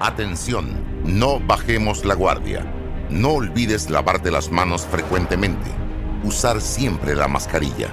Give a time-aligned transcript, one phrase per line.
[0.00, 2.64] Atención, no bajemos la guardia.
[3.10, 5.68] No olvides lavarte las manos frecuentemente.
[6.22, 7.88] Usar siempre la mascarilla.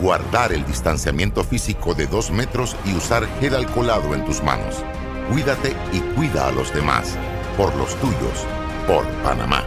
[0.00, 4.82] Guardar el distanciamiento físico de dos metros y usar gel alcoholado en tus manos.
[5.30, 7.16] Cuídate y cuida a los demás.
[7.56, 8.44] Por los tuyos.
[8.88, 9.62] Por Panamá.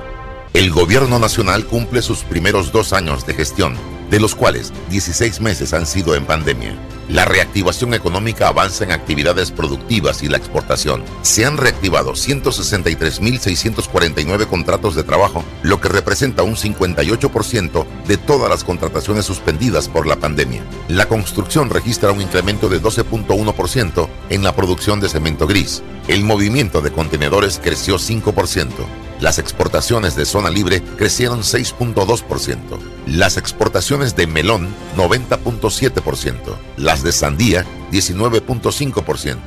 [0.54, 3.78] El gobierno nacional cumple sus primeros dos años de gestión
[4.10, 6.78] de los cuales 16 meses han sido en pandemia.
[7.10, 11.04] La reactivación económica avanza en actividades productivas y la exportación.
[11.24, 18.64] Se han reactivado 163.649 contratos de trabajo, lo que representa un 58% de todas las
[18.64, 20.62] contrataciones suspendidas por la pandemia.
[20.88, 25.82] La construcción registra un incremento de 12.1% en la producción de cemento gris.
[26.08, 28.70] El movimiento de contenedores creció 5%.
[29.20, 32.58] Las exportaciones de zona libre crecieron 6.2%.
[33.06, 36.56] Las exportaciones de melón 90.7%.
[36.78, 39.38] Las de sandía 19.5%.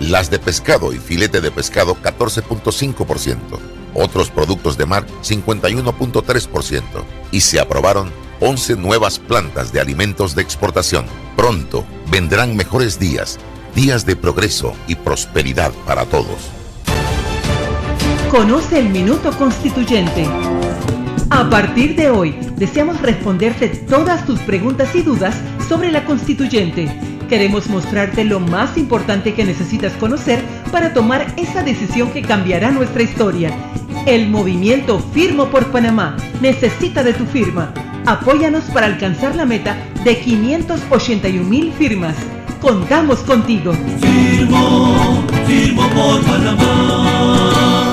[0.00, 3.38] Las de pescado y filete de pescado 14.5%.
[3.94, 6.82] Otros productos de mar 51.3%.
[7.30, 11.06] Y se aprobaron 11 nuevas plantas de alimentos de exportación.
[11.36, 13.38] Pronto vendrán mejores días,
[13.74, 16.61] días de progreso y prosperidad para todos.
[18.32, 20.26] Conoce el Minuto Constituyente.
[21.28, 25.36] A partir de hoy, deseamos responderte todas tus preguntas y dudas
[25.68, 26.88] sobre la constituyente.
[27.28, 33.02] Queremos mostrarte lo más importante que necesitas conocer para tomar esa decisión que cambiará nuestra
[33.02, 33.50] historia.
[34.06, 37.74] El movimiento Firmo por Panamá necesita de tu firma.
[38.06, 42.16] Apóyanos para alcanzar la meta de 581 mil firmas.
[42.62, 43.74] Contamos contigo.
[44.00, 47.91] Firmo, firmo por Panamá.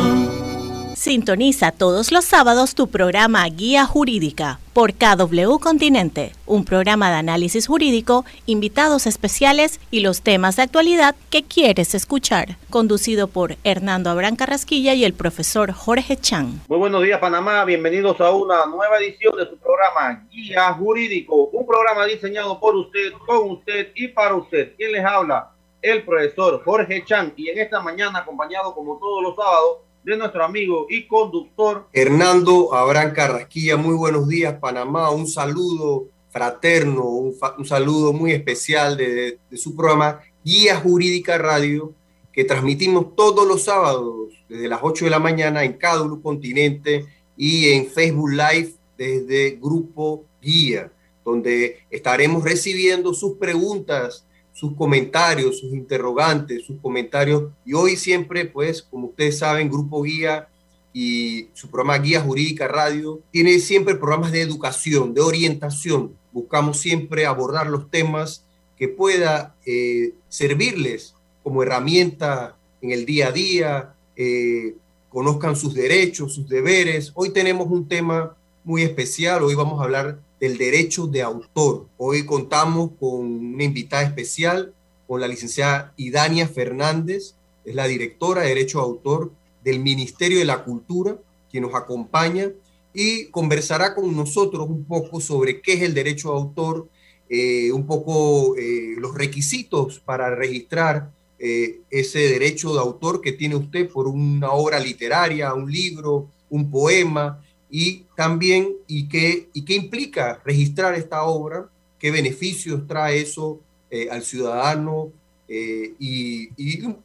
[1.10, 7.66] Sintoniza todos los sábados tu programa Guía Jurídica por KW Continente, un programa de análisis
[7.66, 14.36] jurídico, invitados especiales y los temas de actualidad que quieres escuchar, conducido por Hernando Abrán
[14.36, 16.62] Carrasquilla y el profesor Jorge Chan.
[16.68, 21.66] Muy buenos días Panamá, bienvenidos a una nueva edición de su programa Guía Jurídico, un
[21.66, 24.76] programa diseñado por usted, con usted y para usted.
[24.78, 25.54] ¿Quién les habla?
[25.82, 30.44] El profesor Jorge Chan y en esta mañana acompañado como todos los sábados de nuestro
[30.44, 33.78] amigo y conductor Hernando Abraham Carrasquilla.
[33.78, 35.10] Muy buenos días, Panamá.
[35.10, 41.94] Un saludo fraterno, un, saludo muy especial de, su programa Guía Jurídica Radio,
[42.32, 47.06] que transmitimos todos los sábados desde las 8 de la mañana en cada continente
[47.36, 50.92] y en Facebook Live desde Grupo Guía,
[51.26, 57.52] donde estaremos recibiendo sus preguntas sus comentarios, sus interrogantes, sus comentarios.
[57.66, 60.48] Y hoy siempre, pues, como ustedes saben, Grupo Guía
[60.94, 66.14] y su programa Guía Jurídica Radio tiene siempre programas de educación, de orientación.
[66.32, 68.44] Buscamos siempre abordar los temas
[68.78, 74.76] que pueda eh, servirles como herramienta en el día a día, eh,
[75.10, 77.12] conozcan sus derechos, sus deberes.
[77.16, 81.88] Hoy tenemos un tema muy especial, hoy vamos a hablar del derecho de autor.
[81.98, 84.74] Hoy contamos con una invitada especial,
[85.08, 87.36] con la licenciada Idania Fernández,
[87.66, 89.32] es la directora de Derecho de Autor
[89.64, 91.18] del Ministerio de la Cultura,
[91.52, 92.52] quien nos acompaña
[92.94, 96.90] y conversará con nosotros un poco sobre qué es el derecho de autor,
[97.30, 103.56] eh, un poco eh, los requisitos para registrar eh, ese derecho de autor que tiene
[103.56, 109.76] usted por una obra literaria, un libro, un poema, y también y qué, y qué
[109.76, 111.70] implica registrar esta obra,
[112.00, 113.60] qué beneficios trae eso
[113.92, 115.12] eh, al ciudadano
[115.48, 116.50] eh, y,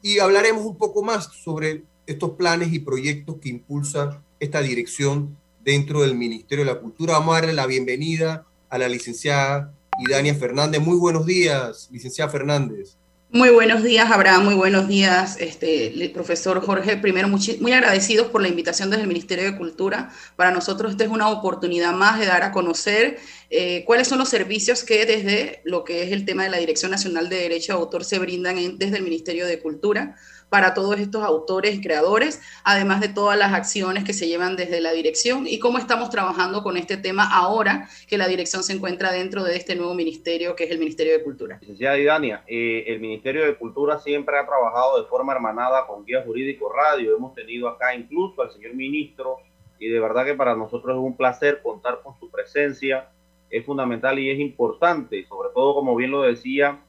[0.03, 6.01] y, hablaremos un poco más sobre estos planes y proyectos que impulsa esta dirección dentro
[6.01, 7.13] del Ministerio de la Cultura.
[7.13, 10.79] Vamos a darle la bienvenida a la licenciada Idania Fernández.
[10.79, 12.95] Muy buenos días, licenciada Fernández.
[13.35, 14.45] Muy buenos días, Abraham.
[14.45, 16.95] Muy buenos días, este, el profesor Jorge.
[16.95, 20.09] Primero, muy, agradecidos por la invitación desde el Ministerio de Cultura.
[20.37, 23.17] Para nosotros esta es una oportunidad más de dar a conocer
[23.49, 26.91] eh, cuáles son los servicios que desde lo que es el tema de la Dirección
[26.91, 30.15] Nacional de Derecho de Autor se brindan desde el Ministerio de Cultura
[30.49, 34.79] para todos estos autores y creadores, además de todas las acciones que se llevan desde
[34.81, 39.11] la dirección y cómo estamos trabajando con este tema ahora que la dirección se encuentra
[39.11, 41.57] dentro de este nuevo ministerio que es el Ministerio de Cultura.
[41.61, 46.23] Licenciada Idania, eh, el Ministerio de Cultura siempre ha trabajado de forma hermanada con Guía
[46.23, 47.15] Jurídico Radio.
[47.15, 49.39] Hemos tenido acá incluso al señor ministro
[49.79, 53.09] y de verdad que para nosotros es un placer contar con su presencia.
[53.49, 56.79] Es fundamental y es importante, sobre todo como bien lo decía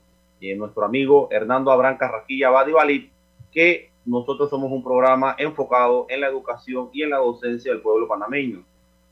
[0.40, 3.10] eh, nuestro amigo Hernando Abrán Carraquilla Badivalit,
[3.56, 8.06] que nosotros somos un programa enfocado en la educación y en la docencia del pueblo
[8.06, 8.62] panameño.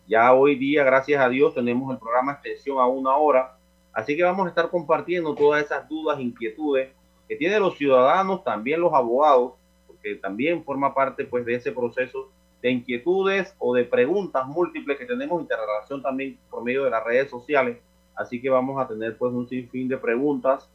[0.06, 3.56] Ya hoy día, gracias a Dios, tenemos el programa extensión a una hora,
[3.91, 6.91] así que vamos a estar compartiendo todas esas dudas, inquietudes
[7.26, 9.55] que tienen los ciudadanos, también los abogados,
[9.87, 12.29] porque también forma parte pues de ese proceso
[12.61, 17.31] de inquietudes o de preguntas múltiples que tenemos interrelación también por medio de las redes
[17.31, 17.79] sociales.
[18.14, 20.69] Así que vamos a tener pues un sinfín de preguntas.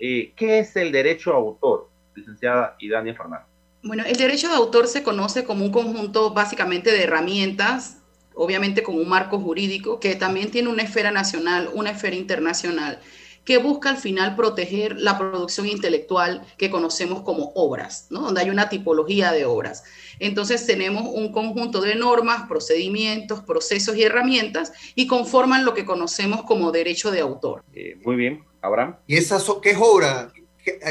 [0.00, 1.93] Eh, ¿Qué es el derecho a autor?
[2.14, 3.46] Licenciada Idania Fernández.
[3.82, 7.98] Bueno, el derecho de autor se conoce como un conjunto básicamente de herramientas,
[8.34, 12.98] obviamente con un marco jurídico, que también tiene una esfera nacional, una esfera internacional,
[13.44, 18.22] que busca al final proteger la producción intelectual que conocemos como obras, ¿no?
[18.22, 19.84] donde hay una tipología de obras.
[20.18, 26.42] Entonces tenemos un conjunto de normas, procedimientos, procesos y herramientas y conforman lo que conocemos
[26.44, 27.62] como derecho de autor.
[27.74, 28.96] Eh, muy bien, Abraham.
[29.06, 30.32] ¿Y esas qué es obra?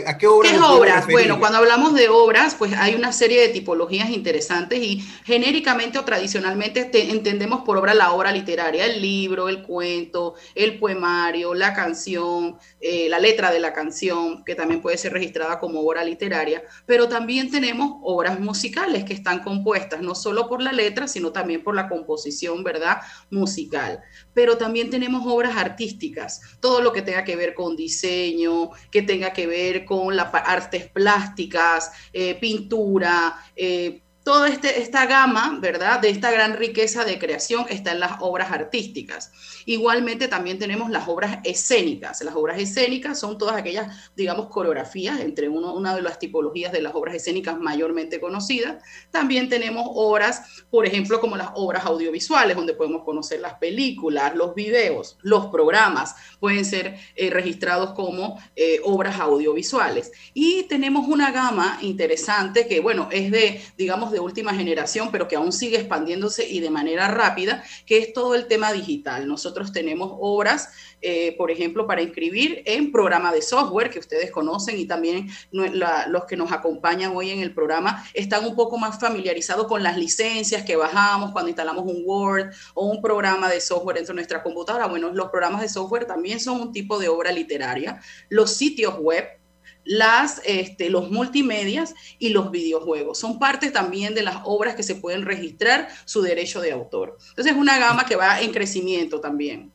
[0.05, 0.53] ¿A qué obras?
[0.61, 1.07] obras?
[1.07, 6.05] Bueno, cuando hablamos de obras, pues hay una serie de tipologías interesantes y genéricamente o
[6.05, 12.57] tradicionalmente entendemos por obra la obra literaria, el libro, el cuento, el poemario, la canción,
[12.79, 17.09] eh, la letra de la canción, que también puede ser registrada como obra literaria, pero
[17.09, 21.73] también tenemos obras musicales que están compuestas no solo por la letra, sino también por
[21.75, 22.97] la composición, ¿verdad?
[23.31, 24.01] Musical.
[24.35, 29.33] Pero también tenemos obras artísticas, todo lo que tenga que ver con diseño, que tenga
[29.33, 35.99] que ver con las artes plásticas, eh, pintura, eh, toda este, esta gama, ¿verdad?
[35.99, 39.31] De esta gran riqueza de creación está en las obras artísticas.
[39.65, 42.21] Igualmente también tenemos las obras escénicas.
[42.21, 46.81] Las obras escénicas son todas aquellas, digamos, coreografías, entre uno, una de las tipologías de
[46.81, 48.81] las obras escénicas mayormente conocidas.
[49.11, 54.55] También tenemos obras, por ejemplo, como las obras audiovisuales, donde podemos conocer las películas, los
[54.55, 60.11] videos, los programas, pueden ser eh, registrados como eh, obras audiovisuales.
[60.33, 65.35] Y tenemos una gama interesante que, bueno, es de, digamos, de última generación, pero que
[65.35, 69.27] aún sigue expandiéndose y de manera rápida, que es todo el tema digital.
[69.27, 70.69] Nosotros tenemos obras,
[71.01, 76.25] eh, por ejemplo, para inscribir en programa de software que ustedes conocen y también los
[76.25, 80.63] que nos acompañan hoy en el programa están un poco más familiarizados con las licencias
[80.63, 84.87] que bajamos cuando instalamos un Word o un programa de software dentro de nuestra computadora.
[84.87, 87.99] Bueno, los programas de software también son un tipo de obra literaria.
[88.29, 89.42] Los sitios web
[89.85, 93.17] las, este, los multimedias y los videojuegos.
[93.17, 97.17] Son parte también de las obras que se pueden registrar su derecho de autor.
[97.29, 99.71] Entonces es una gama que va en crecimiento también.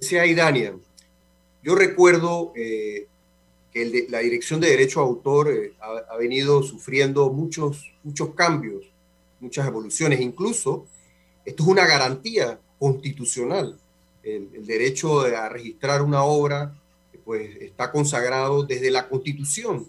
[0.00, 0.74] Decía Idania,
[1.62, 3.06] yo recuerdo eh,
[3.72, 8.84] que la Dirección de Derecho a Autor eh, ha, venido sufriendo muchos, muchos cambios,
[9.40, 10.20] muchas evoluciones.
[10.20, 10.86] Incluso
[11.44, 13.76] esto es una garantía constitucional,
[14.22, 16.74] el derecho a registrar una obra
[17.28, 19.86] pues está consagrado desde la Constitución,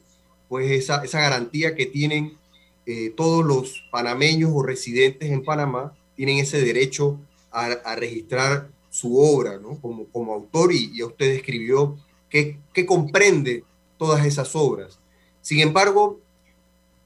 [0.50, 2.38] pues esa, esa garantía que tienen
[2.86, 7.18] eh, todos los panameños o residentes en Panamá, tienen ese derecho
[7.50, 9.80] a, registrar su obra, ¿no?
[9.80, 11.98] Como, como autor y, y usted escribió
[12.30, 13.64] que, que, comprende
[13.98, 15.00] todas esas obras.
[15.42, 16.20] Sin embargo,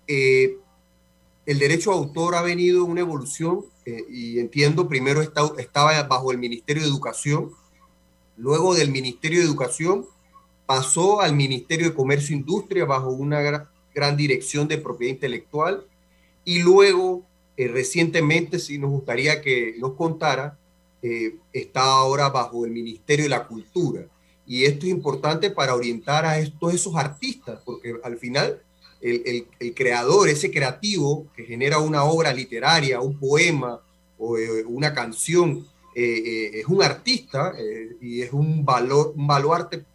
[0.08, 0.58] eh,
[1.46, 6.40] el derecho a autor ha venido una evolución eh, y entiendo, primero estaba bajo el
[6.40, 7.52] Ministerio de Educación,
[8.36, 10.08] luego del Ministerio de Educación
[10.66, 15.86] pasó al Ministerio de Comercio e Industria bajo una gran, dirección de propiedad intelectual
[16.44, 17.24] y luego
[17.56, 20.58] eh, recientemente, si nos gustaría que nos contara,
[21.02, 24.08] eh, está ahora bajo el Ministerio de la Cultura.
[24.48, 28.62] Y esto es importante para orientar a todos esos artistas, porque al final
[29.00, 33.80] el, creador, ese creativo que genera una obra literaria, un poema
[34.18, 37.54] o eh, una canción, es un artista
[38.02, 39.86] y es un valor, un baluarte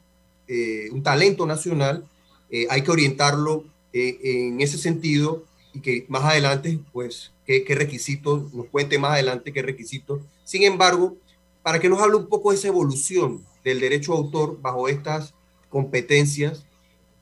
[0.49, 2.09] eh, un talento nacional,
[2.51, 8.53] eh, hay que orientarlo eh, en ese sentido y que más adelante, pues, qué, requisitos,
[8.55, 10.23] nos cuente más adelante qué requisitos.
[10.45, 11.19] Sin embargo,
[11.63, 15.35] para que nos hable un poco de esa evolución del derecho a autor bajo estas
[15.69, 16.65] competencias,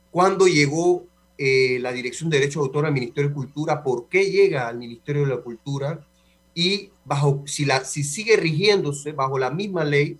[0.09, 1.05] cuándo llegó
[1.37, 5.21] la Dirección de Derecho de Autor al Ministerio de Cultura, por qué llega al Ministerio
[5.21, 6.07] de la Cultura
[6.55, 10.17] y bajo, si, la, si sigue rigiéndose bajo la misma ley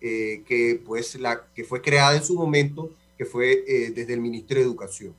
[0.00, 3.64] que, pues, la, que fue creada en su momento, que fue
[3.94, 5.14] desde el Ministerio de Educación.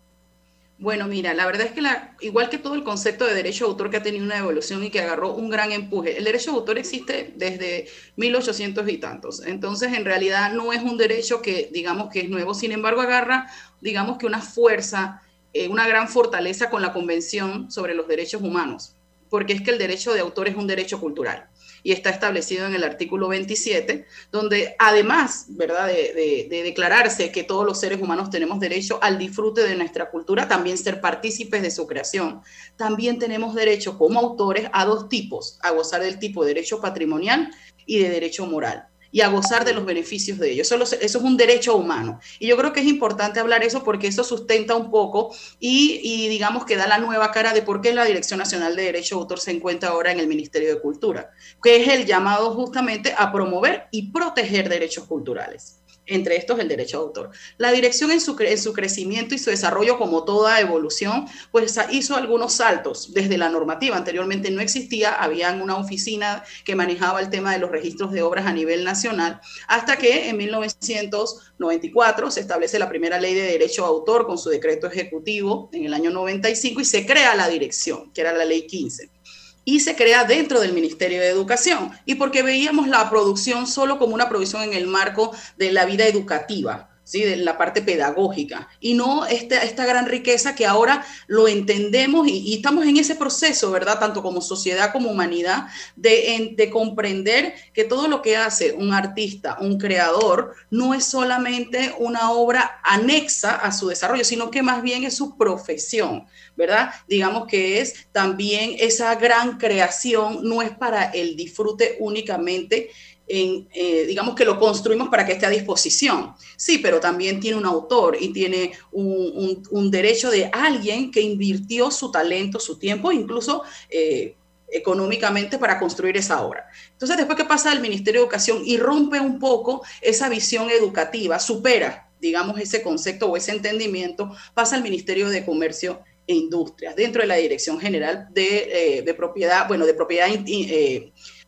[0.81, 1.83] Bueno, mira, la verdad es que
[2.25, 4.89] igual que todo el concepto de derecho de autor que ha tenido una evolución y
[4.89, 7.85] que agarró un gran empuje, el derecho de autor existe desde
[8.15, 9.45] 1800 y tantos.
[9.45, 13.45] Entonces, en realidad no es un derecho que digamos que es nuevo, sin embargo, agarra,
[13.79, 15.21] digamos que una fuerza,
[15.53, 18.95] eh, una gran fortaleza con la Convención sobre los Derechos Humanos,
[19.29, 21.47] porque es que el derecho de autor es un derecho cultural
[21.83, 27.79] y está establecido en el artículo 27, donde además, ¿verdad?, de, declararse que todos los
[27.79, 32.41] seres humanos tenemos derecho al disfrute de nuestra cultura, también ser partícipes de su creación.
[32.77, 37.51] También tenemos derecho como autores a dos tipos, a gozar del tipo de derecho patrimonial
[37.85, 40.71] y de derecho moral y a gozar de los beneficios de ellos.
[40.71, 42.19] Eso, es un derecho humano.
[42.39, 46.65] Y yo creo que es importante hablar eso porque eso sustenta un poco y, digamos
[46.65, 49.39] que da la nueva cara de por qué la Dirección Nacional de Derecho de Autor
[49.39, 53.87] se encuentra ahora en el Ministerio de Cultura, que es el llamado justamente a promover
[53.91, 57.31] y proteger derechos culturales entre estos el derecho de autor.
[57.57, 62.53] La dirección en su, su crecimiento y su desarrollo, como toda evolución, pues hizo algunos
[62.53, 63.97] saltos desde la normativa.
[63.97, 68.45] Anteriormente no existía, había una oficina que manejaba el tema de los registros de obras
[68.45, 73.89] a nivel nacional, hasta que en 1994 se establece la primera ley de derecho de
[73.89, 78.21] autor con su decreto ejecutivo en el año 95 y se crea la dirección, que
[78.21, 79.20] era la ley 15
[79.65, 81.91] y se crea dentro del Ministerio de Educación.
[82.05, 86.05] Y porque veíamos la producción solo como una producción en el marco de la vida
[86.05, 87.23] educativa, ¿sí?
[87.23, 92.55] de la parte pedagógica, y no esta, esta gran riqueza que ahora lo entendemos y,
[92.55, 93.99] estamos en ese proceso, ¿verdad?
[93.99, 99.57] Tanto como sociedad como humanidad, de, de comprender que todo lo que hace un artista,
[99.59, 105.03] un creador, no es solamente una obra anexa a su desarrollo, sino que más bien
[105.03, 106.91] es su profesión, ¿verdad?
[107.09, 112.89] Digamos que es también esa gran creación, no es para el disfrute únicamente
[113.33, 116.33] eh, digamos que lo construimos para que esté a disposición.
[116.57, 122.11] Sí, pero también tiene un autor y tiene un, derecho de alguien que invirtió su
[122.11, 124.35] talento, su tiempo, incluso eh,
[124.67, 126.65] económicamente para construir esa obra.
[126.91, 131.39] Entonces, después que pasa al Ministerio de Educación y rompe un poco esa visión educativa,
[131.39, 137.21] supera, digamos, ese concepto o ese entendimiento, pasa al Ministerio de Comercio e Industrias, dentro
[137.21, 140.27] de la Dirección General de, eh, Propiedad, bueno, de propiedad.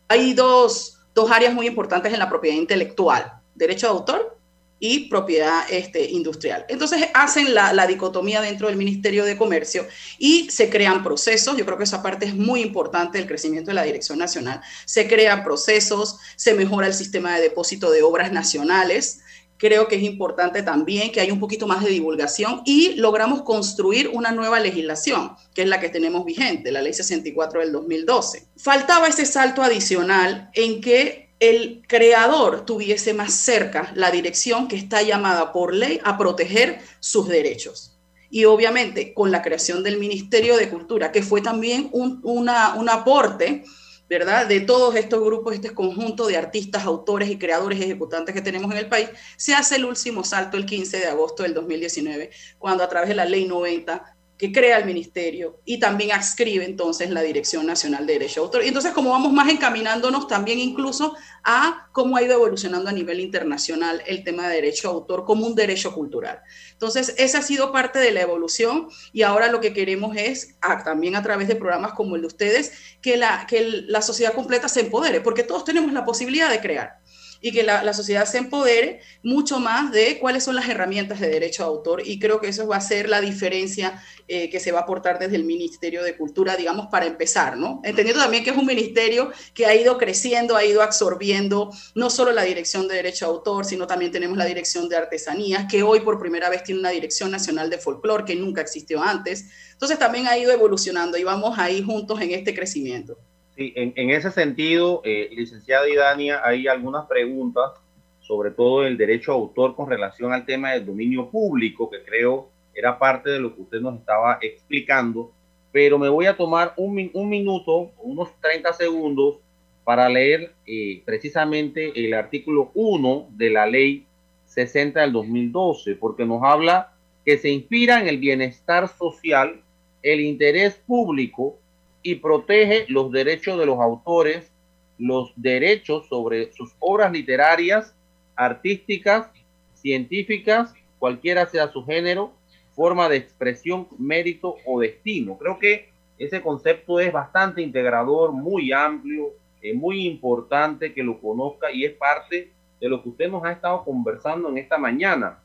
[0.08, 4.38] hay dos dos áreas muy importantes en la propiedad intelectual, derecho de autor
[4.80, 6.66] y propiedad este, industrial.
[6.68, 9.86] Entonces hacen la, dicotomía dentro del Ministerio de Comercio
[10.18, 11.56] y se crean procesos.
[11.56, 14.60] Yo creo que esa parte es muy importante del crecimiento de la Dirección Nacional.
[14.84, 19.20] Se crean procesos, se mejora el sistema de depósito de obras nacionales,
[19.58, 24.10] creo que es importante también que haya un poquito más de divulgación y logramos construir
[24.12, 28.46] una nueva legislación, que es la que tenemos vigente, la ley 64 del 2012.
[28.56, 35.02] Faltaba ese salto adicional en que el creador tuviese más cerca la dirección que está
[35.02, 37.96] llamada por ley a proteger sus derechos.
[38.30, 43.64] Y obviamente con la creación del Ministerio de Cultura, que fue también un, un aporte
[44.08, 44.46] ¿verdad?
[44.46, 48.78] De todos estos grupos, este conjunto de artistas, autores y creadores ejecutantes que tenemos en
[48.78, 52.88] el país, se hace el último salto el 15 de agosto del 2019, cuando a
[52.88, 57.66] través de la ley 90 que crea el ministerio y también adscribe entonces la Dirección
[57.66, 58.64] Nacional de Derecho de Autor.
[58.64, 61.14] Y entonces como vamos más encaminándonos también incluso
[61.44, 65.46] a cómo ha ido evolucionando a nivel internacional el tema de derecho de autor como
[65.46, 66.40] un derecho cultural.
[66.72, 71.14] Entonces esa ha sido parte de la evolución y ahora lo que queremos es, también
[71.14, 74.80] a través de programas como el de ustedes, que la, que la sociedad completa se
[74.80, 77.03] empodere, porque todos tenemos la posibilidad de crear
[77.44, 81.62] y que la, sociedad se empodere mucho más de cuáles son las herramientas de derecho
[81.62, 84.78] de autor y creo que eso va a ser la diferencia eh, que se va
[84.78, 87.82] a aportar desde el Ministerio de Cultura, digamos, para empezar, ¿no?
[87.84, 92.32] Entendiendo también que es un ministerio que ha ido creciendo, ha ido absorbiendo no solo
[92.32, 96.00] la dirección de derecho de autor, sino también tenemos la dirección de artesanías, que hoy
[96.00, 99.50] por primera vez tiene una dirección nacional de folclore que nunca existió antes.
[99.70, 103.18] Entonces también ha ido evolucionando y vamos ahí juntos en este crecimiento.
[103.56, 107.72] En, ese sentido, eh, licenciada Idania, hay algunas preguntas,
[108.20, 112.48] sobre todo el derecho a autor con relación al tema del dominio público, que creo
[112.74, 115.32] era parte de lo que usted nos estaba explicando,
[115.70, 119.36] pero me voy a tomar un, un minuto, unos 30 segundos,
[119.84, 124.06] para leer eh, precisamente el artículo 1 de la ley
[124.46, 126.92] 60 del 2012, porque nos habla
[127.24, 129.60] que se inspira en el bienestar social,
[130.02, 131.58] el interés público,
[132.04, 134.52] y protege los derechos de los autores,
[134.98, 137.96] los derechos sobre sus obras literarias,
[138.36, 139.30] artísticas,
[139.72, 142.32] científicas, cualquiera sea su género,
[142.74, 145.38] forma de expresión, mérito o destino.
[145.38, 149.30] Creo que ese concepto es bastante integrador, muy amplio,
[149.62, 153.52] es muy importante que lo conozca y es parte de lo que usted nos ha
[153.52, 155.38] estado conversando en esta mañana.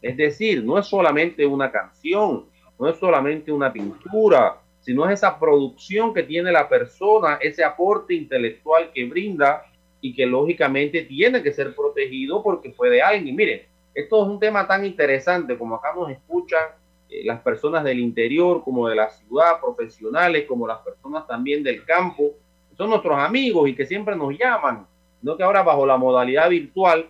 [0.00, 2.44] Es decir, no es solamente una canción,
[2.78, 8.12] no es solamente una pintura, sino es esa producción que tiene la persona, ese aporte
[8.12, 9.64] intelectual que brinda
[10.02, 13.28] y que lógicamente tiene que ser protegido porque fue de alguien.
[13.28, 13.62] Y miren,
[13.94, 16.64] esto es un tema tan interesante como acá nos escuchan
[17.08, 21.82] eh, las personas del interior, como de la ciudad, profesionales, como las personas también del
[21.86, 22.32] campo,
[22.76, 24.86] son nuestros amigos y que siempre nos llaman,
[25.22, 27.08] no que ahora bajo la modalidad virtual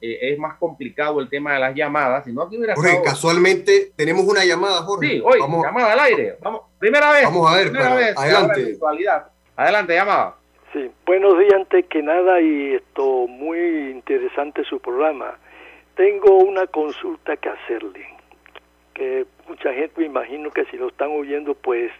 [0.00, 4.24] eh, es más complicado el tema de las llamadas, sino que hubiera Jorge, casualmente tenemos
[4.24, 5.08] una llamada, Jorge.
[5.08, 6.36] Sí, hoy, llamada al aire.
[6.42, 7.24] Vamos, primera vez.
[7.24, 8.78] Vamos a ver, primera vez, adelante.
[9.56, 10.36] Adelante, llamada.
[10.72, 13.58] Sí, buenos días antes que nada y esto muy
[13.90, 15.38] interesante su programa.
[15.94, 18.06] Tengo una consulta que hacerle,
[18.92, 21.90] que mucha gente me imagino que si lo están oyendo pues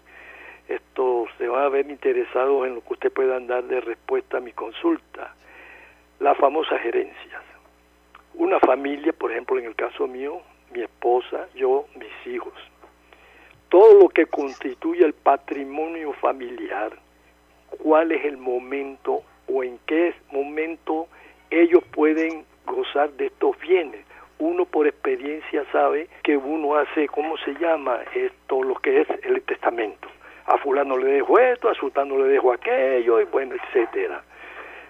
[0.69, 4.41] esto se van a ver interesados en lo que usted pueda dar de respuesta a
[4.41, 5.35] mi consulta.
[6.19, 7.43] Las famosas gerencias.
[8.37, 10.41] Una familia, por ejemplo, en el caso mío,
[10.71, 12.53] mi esposa, yo, mis hijos.
[13.69, 16.93] Todo lo que constituye el patrimonio familiar,
[17.83, 21.09] cuál es el momento o en qué momento
[21.51, 24.05] ellos pueden gozar de estos bienes.
[24.39, 28.01] Uno por experiencia sabe que uno hace, ¿cómo se llama?
[28.15, 30.09] Esto, lo que es el testamento
[30.47, 34.23] a fulano le dejo esto, a sultano le dejo aquello, y bueno, etcétera.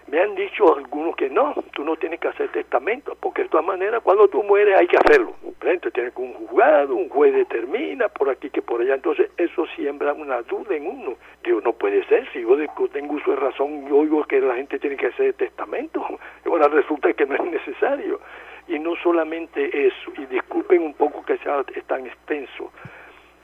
[0.09, 3.67] Me han dicho algunos que no, tú no tienes que hacer testamento, porque de todas
[3.67, 5.35] maneras cuando tú mueres hay que hacerlo.
[5.43, 8.95] Entonces tienes que un juzgado, un juez determina por aquí que por allá.
[8.95, 11.17] Entonces eso siembra una duda en uno.
[11.43, 12.57] Digo, no puede ser, si yo
[12.93, 16.07] tengo uso de razón, yo oigo que la gente tiene que hacer testamento.
[16.47, 18.21] Ahora resulta que no es necesario.
[18.69, 22.71] Y no solamente eso, y disculpen un poco que sea tan extenso,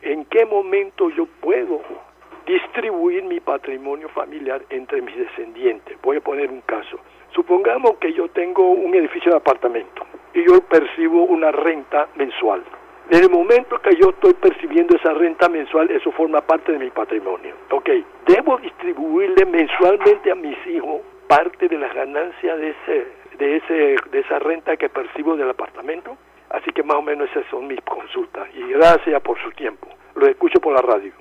[0.02, 1.80] en qué momento yo puedo
[2.52, 5.96] distribuir mi patrimonio familiar entre mis descendientes.
[6.02, 6.98] Voy a poner un caso.
[7.34, 10.04] Supongamos que yo tengo un edificio de apartamento
[10.34, 12.62] y yo percibo una renta mensual.
[13.08, 16.90] En el momento que yo estoy percibiendo esa renta mensual, eso forma parte de mi
[16.90, 17.54] patrimonio.
[17.70, 17.88] Ok,
[18.26, 23.06] debo distribuirle mensualmente a mis hijos parte de las ganancias de, ese,
[23.38, 26.18] de, ese, de esa renta que percibo del apartamento.
[26.50, 28.46] Así que más o menos esas son mis consultas.
[28.54, 29.88] Y gracias por su tiempo.
[30.14, 31.12] Lo escucho por la radio.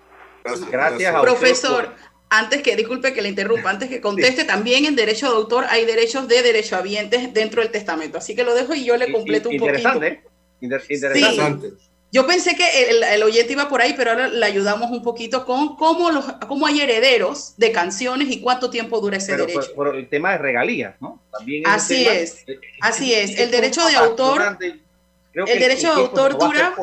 [0.72, 1.90] Gracias, Profesor,
[2.30, 5.86] antes que, disculpe que le interrumpa, antes que conteste, también en derecho de autor hay
[5.86, 8.18] derechos de derechohabientes dentro del testamento.
[8.18, 9.78] Así que lo dejo y yo le completo un poquito.
[9.78, 10.24] Interesante.
[10.62, 11.70] Interesante.
[12.14, 12.66] Yo pensé que
[13.14, 16.68] el, oyente iba por ahí, pero ahora le ayudamos un poquito con cómo, los, cómo
[16.68, 19.62] hay herederos de canciones y cuánto tiempo dura ese derecho.
[19.74, 21.24] Por, el tema de regalías, ¿no?
[21.32, 22.44] También así es,
[22.82, 23.40] así es.
[23.40, 24.58] El derecho de autor
[25.34, 26.76] el derecho de autor dura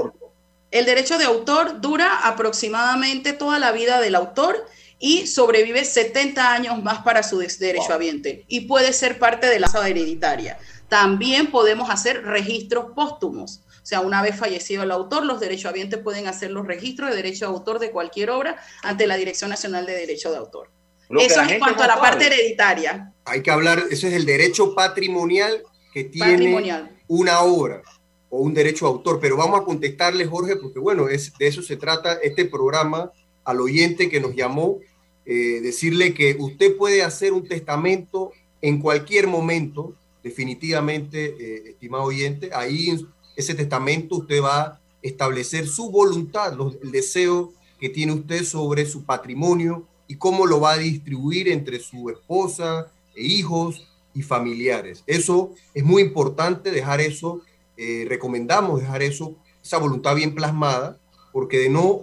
[0.71, 4.67] el derecho de autor dura aproximadamente toda la vida del autor
[4.99, 9.69] y sobrevive 70 años más para su derecho habiente y puede ser parte de la
[9.69, 10.59] sala hereditaria.
[10.89, 13.63] También podemos hacer registros póstumos.
[13.83, 17.47] O sea, una vez fallecido el autor, los derechohabientes pueden hacer los registros de derecho
[17.47, 20.71] de autor de cualquier obra ante la Dirección Nacional de Derecho de Autor.
[21.09, 23.15] Eso es en cuanto a la parte hereditaria.
[23.25, 25.63] Hay que hablar, ese es el derecho patrimonial
[25.95, 27.83] que tiene una obra
[28.31, 31.63] o un derecho de autor, pero vamos a contestarle, Jorge, porque bueno, es, de eso
[31.63, 33.11] se trata este programa
[33.45, 34.79] al oyente que nos llamó,
[35.25, 42.51] eh, decirle que usted puede hacer un testamento en cualquier momento, definitivamente, eh, estimado oyente,
[42.53, 42.95] ahí
[43.37, 49.05] ese testamento usted va a establecer su voluntad, el deseo que tiene usted sobre su
[49.05, 55.05] patrimonio y cómo lo va a distribuir entre su esposa e hijos y familiares.
[55.07, 57.43] Eso es muy importante, dejar eso
[57.79, 60.99] eh, recomendamos dejar eso, esa voluntad bien plasmada,
[61.33, 62.03] porque de no,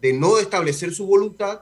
[0.00, 1.60] de no establecer su voluntad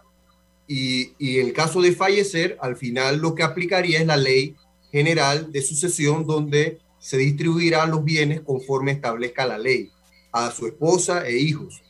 [0.69, 4.55] y, en el caso de fallecer, al final lo que aplicaría es la ley
[4.93, 9.91] general de sucesión donde se distribuirán los bienes conforme establezca la ley
[10.31, 11.83] a su esposa e hijos.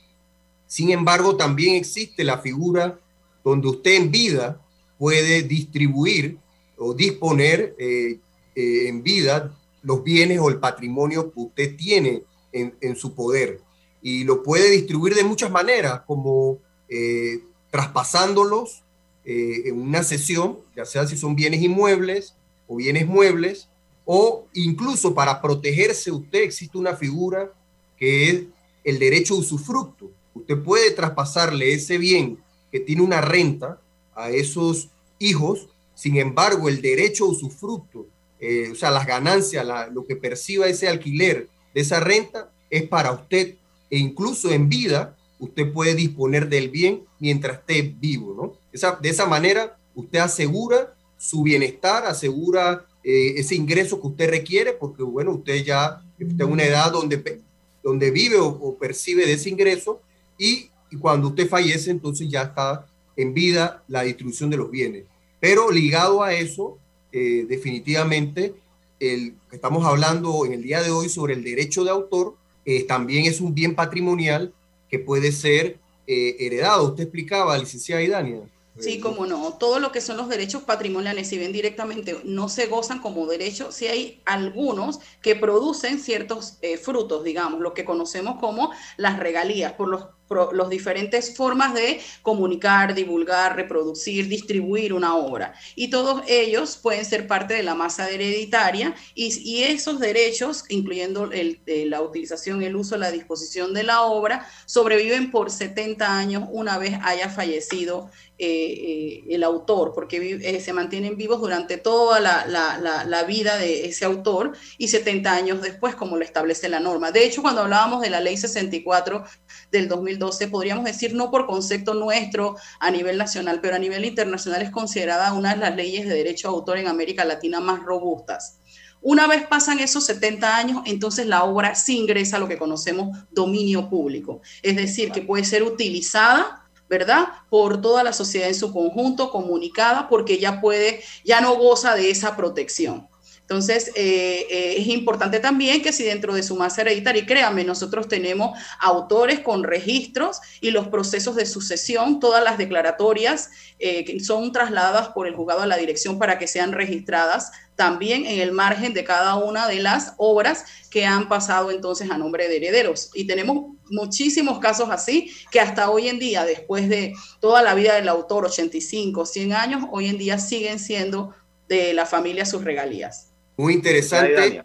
[0.67, 2.99] Sin embargo, también existe la figura
[3.45, 4.61] donde usted en vida
[4.99, 6.39] puede distribuir
[6.79, 8.21] o disponer eh,
[8.55, 9.55] eh, en vida
[9.89, 12.23] los bienes o el patrimonio que usted tiene
[12.53, 13.63] en, su poder.
[14.03, 16.59] Y lo puede distribuir de muchas maneras, como
[16.91, 18.83] eh, traspasándolos
[19.25, 22.35] eh, en una sesión, ya sea si son bienes inmuebles
[22.67, 23.71] o bienes muebles,
[24.05, 27.51] o incluso para protegerse usted existe una figura
[27.97, 28.43] que es
[28.85, 30.11] el derecho de usufructo.
[30.35, 32.39] Usted puede traspasarle ese bien
[32.71, 33.81] que tiene una renta
[34.15, 38.07] a esos hijos, sin embargo, el derecho a usufructo
[38.41, 43.13] eh, o sea, las ganancias, lo que perciba ese alquiler de esa renta es para
[43.13, 43.55] usted
[43.91, 49.77] e incluso en vida usted puede disponer del bien mientras esté vivo, de esa manera
[49.95, 56.03] usted asegura su bienestar, asegura eh, ese ingreso que usted requiere, porque bueno, usted ya
[56.19, 57.41] está en una edad donde,
[57.83, 60.01] donde vive o, percibe de ese ingreso
[60.39, 60.71] y,
[61.01, 65.05] cuando usted fallece, entonces ya está en vida la distribución de los bienes.
[65.39, 66.79] Pero ligado a eso,
[67.13, 68.55] eh, definitivamente,
[69.01, 72.85] el que estamos hablando en el día de hoy sobre el derecho de autor, eh,
[72.85, 74.53] también es un bien patrimonial
[74.91, 76.89] que puede ser heredado.
[76.89, 78.41] Usted explicaba, licenciada Idania.
[78.81, 79.55] Sí, como no.
[79.55, 83.75] Todo lo que son los derechos patrimoniales, si bien directamente no se gozan como derechos,
[83.75, 89.73] sí hay algunos que producen ciertos eh, frutos, digamos, lo que conocemos como las regalías,
[89.73, 90.07] por los
[90.53, 95.55] las diferentes formas de comunicar, divulgar, reproducir, distribuir una obra.
[95.75, 101.61] Y todos ellos pueden ser parte de la masa hereditaria y, esos derechos, incluyendo el,
[101.67, 106.99] la utilización, el uso, la disposición de la obra, sobreviven por 70 años una vez
[107.03, 108.11] haya fallecido
[108.41, 113.87] eh, eh, el autor, porque eh, se mantienen vivos durante toda la, la, vida de
[113.87, 117.11] ese autor y 70 años después, como lo establece la norma.
[117.11, 119.25] De hecho, cuando hablábamos de la ley 64
[119.73, 124.63] del 2012, podríamos decir, no por concepto nuestro a nivel nacional, pero a nivel internacional
[124.63, 128.59] es considerada una de las leyes de derecho de autor en América Latina más robustas.
[129.01, 133.17] Una vez pasan esos 70 años, entonces la obra sí ingresa a lo que conocemos
[133.31, 137.29] dominio público, es decir, que puede ser utilizada ¿verdad?
[137.51, 142.11] Por toda la sociedad en su conjunto, comunicada, porque ya puede, ya no goza de
[142.11, 143.09] esa protección.
[143.49, 147.65] Entonces, eh, eh, es importante también que si dentro de su masa hereditaria, y créanme,
[147.65, 154.21] nosotros tenemos autores con registros y los procesos de sucesión, todas las declaratorias eh, que
[154.21, 158.53] son trasladadas por el juzgado a la dirección para que sean registradas también en el
[158.53, 163.11] margen de cada una de las obras que han pasado entonces a nombre de herederos.
[163.15, 167.95] Y tenemos muchísimos casos así que hasta hoy en día, después de toda la vida
[167.95, 171.35] del autor, 85, 100 años, hoy en día siguen siendo
[171.67, 173.28] de la familia sus regalías.
[173.59, 174.63] Muy interesante.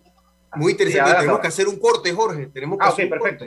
[0.56, 1.16] Muy interesante.
[1.16, 2.46] Tenemos que hacer un corte, Jorge.
[2.46, 3.46] Tenemos que ah, hacer un perfecto.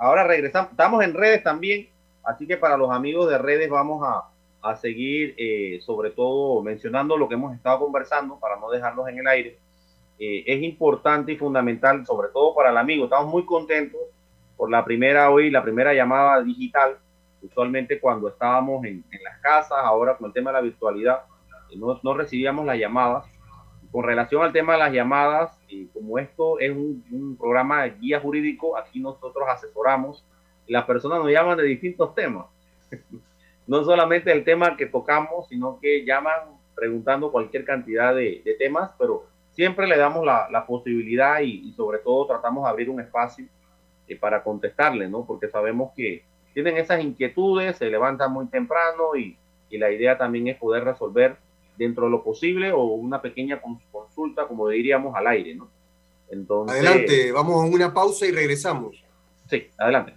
[0.00, 0.70] Ahora regresamos.
[0.70, 1.88] Estamos en redes también.
[2.24, 4.24] Así que para los amigos de redes vamos a,
[4.62, 9.18] a seguir, eh, sobre todo mencionando lo que hemos estado conversando para no dejarlos en
[9.18, 9.58] el aire.
[10.18, 13.04] Eh, es importante y fundamental, sobre todo para el amigo.
[13.04, 14.00] Estamos muy contentos
[14.56, 16.96] por la primera hoy, la primera llamada digital.
[17.42, 21.20] Usualmente cuando estábamos en, en las casas, ahora con el tema de la virtualidad,
[21.76, 23.26] no, no recibíamos las llamadas
[23.96, 28.20] con relación al tema de las llamadas, y como esto es un, programa de guía
[28.20, 30.22] jurídico, aquí nosotros asesoramos
[30.66, 32.44] y las personas nos llaman de distintos temas.
[33.66, 36.40] no solamente el tema que tocamos, sino que llaman
[36.74, 42.64] preguntando cualquier cantidad de, temas, pero siempre le damos la, posibilidad y, sobre todo tratamos
[42.64, 43.46] de abrir un espacio
[44.08, 45.24] eh, para contestarle, ¿no?
[45.24, 49.38] Porque sabemos que tienen esas inquietudes, se levantan muy temprano y,
[49.70, 51.45] y la idea también es poder resolver
[51.76, 55.68] dentro de lo posible o una pequeña consulta, como diríamos, al aire, ¿no?
[56.30, 59.02] Entonces, adelante, vamos a una pausa y regresamos.
[59.48, 60.14] Sí, adelante.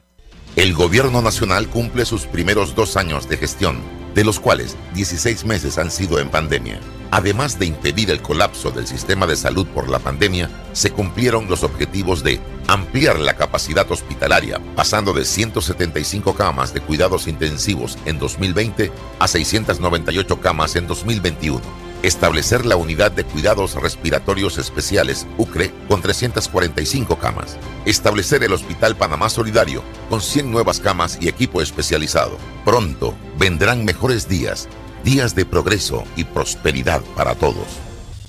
[0.56, 3.80] El gobierno nacional cumple sus primeros dos años de gestión,
[4.16, 6.80] de los cuales 16 meses han sido en pandemia.
[7.12, 11.64] Además de impedir el colapso del sistema de salud por la pandemia, se cumplieron los
[11.64, 18.92] objetivos de ampliar la capacidad hospitalaria, pasando de 175 camas de cuidados intensivos en 2020
[19.20, 27.18] a 698 camas en 2021 establecer la unidad de cuidados respiratorios especiales UCRE con 345
[27.18, 32.38] camas, establecer el Hospital Panamá Solidario con 100 nuevas camas y equipo especializado.
[32.66, 34.68] Pronto vendrán mejores días
[35.04, 37.68] días de progreso y prosperidad para todos.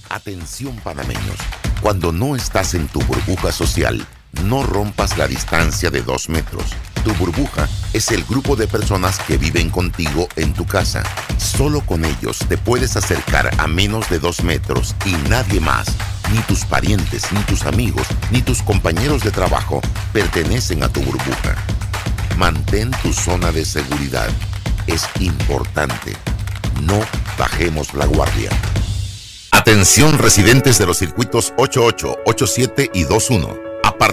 [0.08, 1.36] Atención panameños,
[1.80, 4.04] cuando no estás en tu burbuja social,
[4.44, 6.64] no rompas la distancia de dos metros.
[7.04, 11.02] Tu burbuja es el grupo de personas que viven contigo en tu casa.
[11.38, 15.88] Solo con ellos te puedes acercar a menos de dos metros y nadie más,
[16.32, 19.80] ni tus parientes, ni tus amigos, ni tus compañeros de trabajo
[20.12, 21.56] pertenecen a tu burbuja.
[22.36, 24.28] Mantén tu zona de seguridad.
[24.86, 26.16] Es importante
[26.80, 27.00] no
[27.38, 28.50] bajemos la guardia.
[29.52, 33.69] Atención residentes de los circuitos 88, 87 y 21.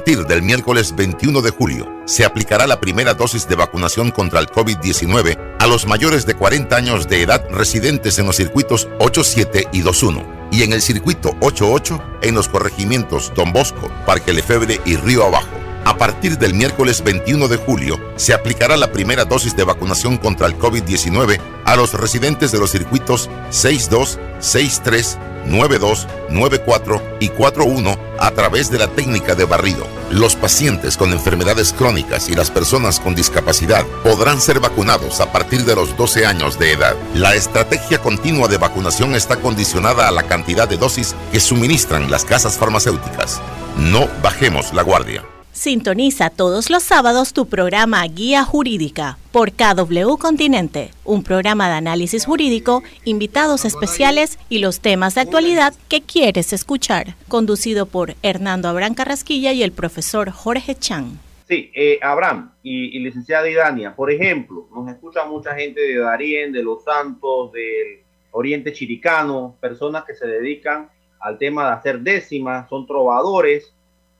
[0.07, 4.39] A partir del miércoles 21 de julio, se aplicará la primera dosis de vacunación contra
[4.39, 9.67] el COVID-19 a los mayores de 40 años de edad residentes en los circuitos 87
[9.73, 14.95] y 21 y en el circuito 88 en los corregimientos Don Bosco, Parque Lefebre y
[14.95, 15.66] Río Abajo.
[15.87, 20.45] A partir del miércoles 21 de julio se aplicará la primera dosis de vacunación contra
[20.45, 28.31] el COVID-19 a los residentes de los circuitos 62, 63, 92, 94 y 41 a
[28.31, 29.87] través de la técnica de barrido.
[30.11, 35.63] Los pacientes con enfermedades crónicas y las personas con discapacidad podrán ser vacunados a partir
[35.63, 36.97] de los 12 años de edad.
[37.13, 42.25] La estrategia continua de vacunación está condicionada a la cantidad de dosis que suministran las
[42.25, 43.39] casas farmacéuticas.
[43.77, 45.23] No bajemos la guardia.
[45.57, 52.27] Sintoniza todos los sábados tu programa Guía Jurídica por KW Continente, un programa de análisis
[52.27, 58.93] jurídico, invitados especiales y los temas de actualidad que quieres escuchar, conducido por Hernando Abraham
[58.93, 61.19] Carrasquilla y el profesor Jorge Chan.
[61.47, 66.51] Sí, eh, Abraham y, y, licenciada Idania, por ejemplo, nos escucha mucha gente de Darien,
[66.51, 72.69] de Los Santos, del Oriente Chiricano, personas que se dedican al tema de hacer décimas,
[72.69, 73.73] son trovadores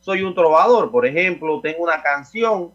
[0.07, 2.71] soy un trovador, por ejemplo, tengo una canción,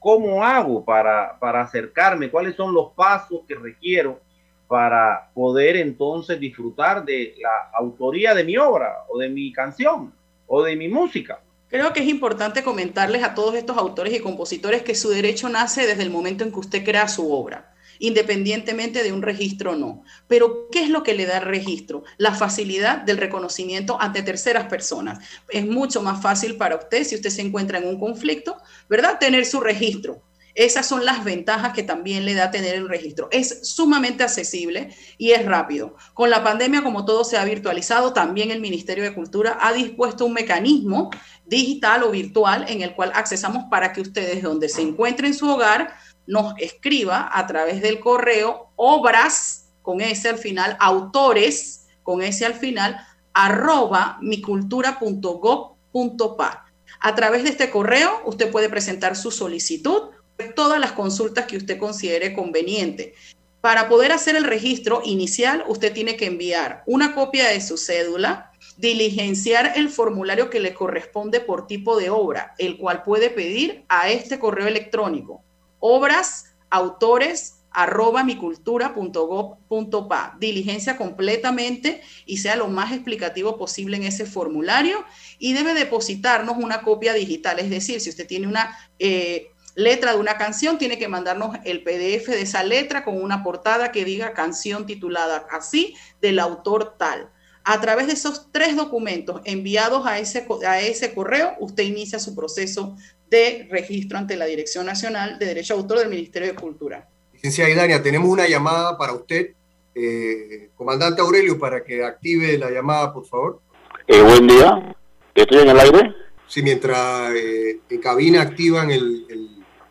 [0.00, 2.32] ¿cómo hago para, para acercarme?
[2.32, 4.18] ¿Cuáles son los pasos que requiero
[4.66, 10.12] para poder entonces disfrutar de la autoría de mi obra o de mi canción
[10.48, 11.38] o de mi música?
[11.68, 15.86] Creo que es importante comentarles a todos estos autores y compositores que su derecho nace
[15.86, 20.02] desde el momento en que usted crea su obra independientemente de un registro o no.
[20.26, 22.04] Pero, ¿qué es lo que le da registro?
[22.16, 25.18] La facilidad del reconocimiento ante terceras personas.
[25.48, 28.56] Es mucho más fácil para usted, si usted se encuentra en un conflicto,
[28.88, 29.18] ¿verdad?
[29.18, 30.22] Tener su registro.
[30.58, 33.28] Esas son las ventajas que también le da tener el registro.
[33.30, 35.94] Es sumamente accesible y es rápido.
[36.14, 40.26] Con la pandemia, como todo se ha virtualizado, también el Ministerio de Cultura ha dispuesto
[40.26, 41.10] un mecanismo
[41.46, 45.48] digital o virtual en el cual accesamos para que ustedes, donde se encuentren en su
[45.48, 45.94] hogar,
[46.28, 52.52] nos escriba a través del correo obras con ese al final, autores con ese al
[52.54, 53.00] final,
[53.32, 56.66] arroba micultura.gov.pa.
[57.00, 60.10] A través de este correo usted puede presentar su solicitud,
[60.54, 63.14] todas las consultas que usted considere conveniente.
[63.62, 68.52] Para poder hacer el registro inicial, usted tiene que enviar una copia de su cédula,
[68.76, 74.10] diligenciar el formulario que le corresponde por tipo de obra, el cual puede pedir a
[74.10, 75.42] este correo electrónico
[75.80, 80.36] obras, autores, arroba micultura.gov.pa.
[80.40, 85.04] Diligencia completamente y sea lo más explicativo posible en ese formulario
[85.38, 87.58] y debe depositarnos una copia digital.
[87.58, 91.84] Es decir, si usted tiene una eh, letra de una canción, tiene que mandarnos el
[91.84, 97.30] PDF de esa letra con una portada que diga canción titulada así del autor tal.
[97.62, 102.34] A través de esos tres documentos enviados a ese, a ese correo, usted inicia su
[102.34, 102.96] proceso
[103.30, 107.08] de registro ante la Dirección Nacional de Derecho de Autor del Ministerio de Cultura.
[107.32, 109.52] Licenciada Idania, tenemos una llamada para usted.
[109.94, 113.60] Eh, comandante Aurelio, para que active la llamada, por favor.
[114.06, 114.94] Eh, buen día.
[115.34, 116.14] ¿Estoy en el aire?
[116.46, 119.26] Sí, mientras eh, en cabina activan el,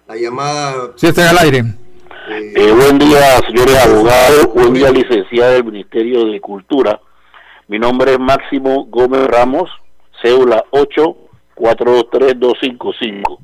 [0.07, 0.93] la llamada.
[0.95, 1.63] Sí, está en el aire.
[2.29, 4.53] Eh, buen día, señores abogados.
[4.53, 6.99] Buen día, licenciada del Ministerio de Cultura.
[7.67, 9.69] Mi nombre es Máximo Gómez Ramos,
[10.21, 11.26] cédula 8
[11.57, 13.39] 423-255.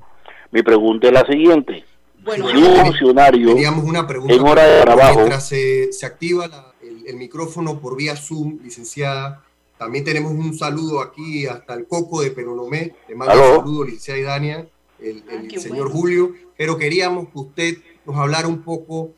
[0.51, 1.83] Mi pregunta es la siguiente.
[2.23, 5.15] Bueno, si un funcionario teníamos una pregunta en hora de trabajo...
[5.17, 9.43] Mientras se, se activa la, el, el, micrófono por vía Zoom, licenciada,
[9.77, 12.95] también tenemos un saludo aquí hasta el Coco de Peronomé.
[13.09, 14.67] Le mando un saludo, licenciada Idania,
[14.99, 15.99] el, el ah, señor bueno.
[15.99, 16.33] Julio.
[16.55, 19.11] Pero queríamos que usted nos hablara un poco,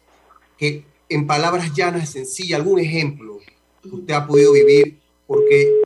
[0.58, 3.38] que en palabras llanas, sencillas, algún ejemplo
[3.84, 5.82] que usted ha podido vivir, porque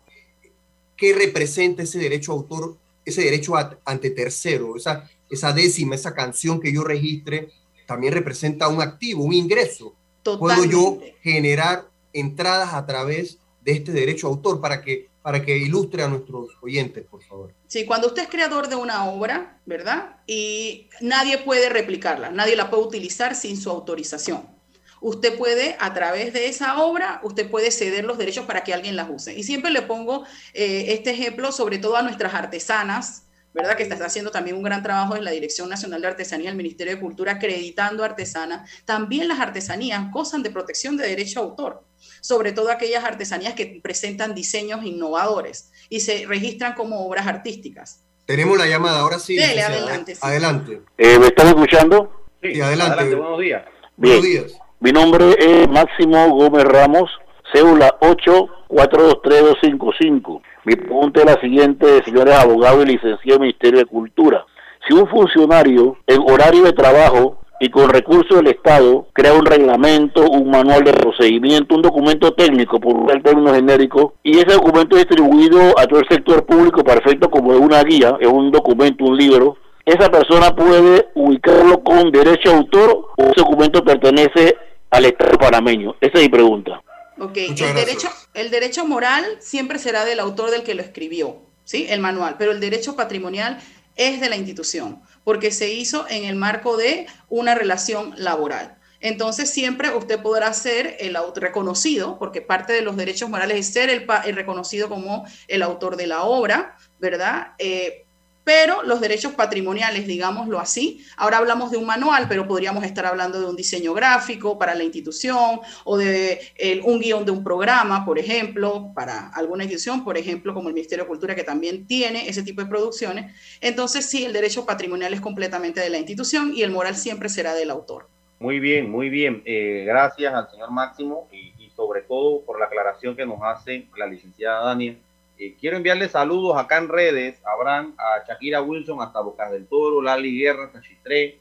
[0.95, 2.77] ¿qué representa ese derecho a autor
[3.09, 7.49] ese derecho a, ante tercero, esa, esa décima, esa canción que yo registre,
[7.85, 9.95] también representa un activo, un ingreso.
[10.23, 10.75] Totalmente.
[10.75, 15.57] Puedo yo generar entradas a través de este derecho a autor para que, para que
[15.57, 17.53] ilustre a nuestros oyentes, por favor.
[17.67, 20.17] Sí, cuando usted es creador de una obra, ¿verdad?
[20.27, 24.58] Y nadie puede replicarla, nadie la puede utilizar sin su autorización
[25.01, 28.95] usted puede, a través de esa obra, usted puede ceder los derechos para que alguien
[28.95, 29.33] las use.
[29.33, 33.75] Y siempre le pongo eh, este ejemplo, sobre todo a nuestras artesanas, ¿verdad?
[33.75, 36.93] Que está haciendo también un gran trabajo en la Dirección Nacional de Artesanía, el Ministerio
[36.93, 38.69] de Cultura, acreditando artesanas.
[38.85, 41.83] También las artesanías gozan de protección de derecho a autor,
[42.21, 48.01] sobre todo aquellas artesanías que presentan diseños innovadores y se registran como obras artísticas.
[48.25, 49.35] Tenemos la llamada, ahora sí.
[49.35, 50.13] Dele, adelante.
[50.13, 50.21] Sí.
[50.23, 50.81] Adelante.
[50.99, 52.27] Eh, ¿Me están escuchando?
[52.43, 52.93] Sí, Sí, adelante.
[52.93, 53.15] adelante.
[53.15, 53.63] Buenos días.
[53.97, 54.21] Bien.
[54.21, 54.68] Buenos días.
[54.81, 57.11] Mi nombre es Máximo Gómez Ramos,
[57.53, 60.41] cédula 8423255.
[60.63, 64.45] Mi pregunta es la siguiente, señores abogados y licenciados del Ministerio de Cultura.
[64.87, 70.21] Si un funcionario en horario de trabajo y con recursos del Estado crea un reglamento,
[70.21, 75.09] un manual de procedimiento, un documento técnico, por usar términos genéricos, y ese documento es
[75.09, 79.17] distribuido a todo el sector público perfecto como de una guía, es un documento, un
[79.17, 84.55] libro, esa persona puede ubicarlo con derecho a autor o ese documento pertenece
[84.89, 85.95] al Estado panameño?
[86.01, 86.81] Esa es mi pregunta.
[87.19, 91.85] Ok, el derecho, el derecho moral siempre será del autor del que lo escribió, ¿sí?
[91.89, 93.59] El manual, pero el derecho patrimonial
[93.95, 98.77] es de la institución, porque se hizo en el marco de una relación laboral.
[99.01, 103.89] Entonces siempre usted podrá ser el reconocido, porque parte de los derechos morales es ser
[103.89, 107.53] el, reconocido como el autor de la obra, ¿verdad?
[107.59, 108.05] Eh,
[108.49, 113.39] pero los derechos patrimoniales, digámoslo así, ahora hablamos de un manual, pero podríamos estar hablando
[113.39, 118.17] de un diseño gráfico para la institución o de un guion de un programa, por
[118.17, 122.41] ejemplo, para alguna institución, por ejemplo, como el Ministerio de Cultura, que también tiene ese
[122.41, 123.35] tipo de producciones.
[123.61, 127.53] Entonces, sí, el derecho patrimonial es completamente de la institución y el moral siempre será
[127.53, 128.07] del autor.
[128.39, 129.43] Muy bien, muy bien.
[129.45, 133.85] Eh, gracias al señor Máximo y, y sobre todo por la aclaración que nos hace
[133.95, 134.95] la licenciada Dania
[135.39, 137.39] eh, quiero enviarle saludos acá en redes.
[137.45, 141.39] Habrán a Shakira Wilson hasta Bocas del Toro, Lali Guerra hasta Chitré,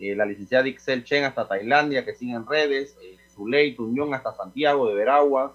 [0.00, 4.34] eh, la licenciada Dixel Chen hasta Tailandia, que sigue en redes, eh, Zuley Tuñón hasta
[4.34, 5.52] Santiago de Veraguas,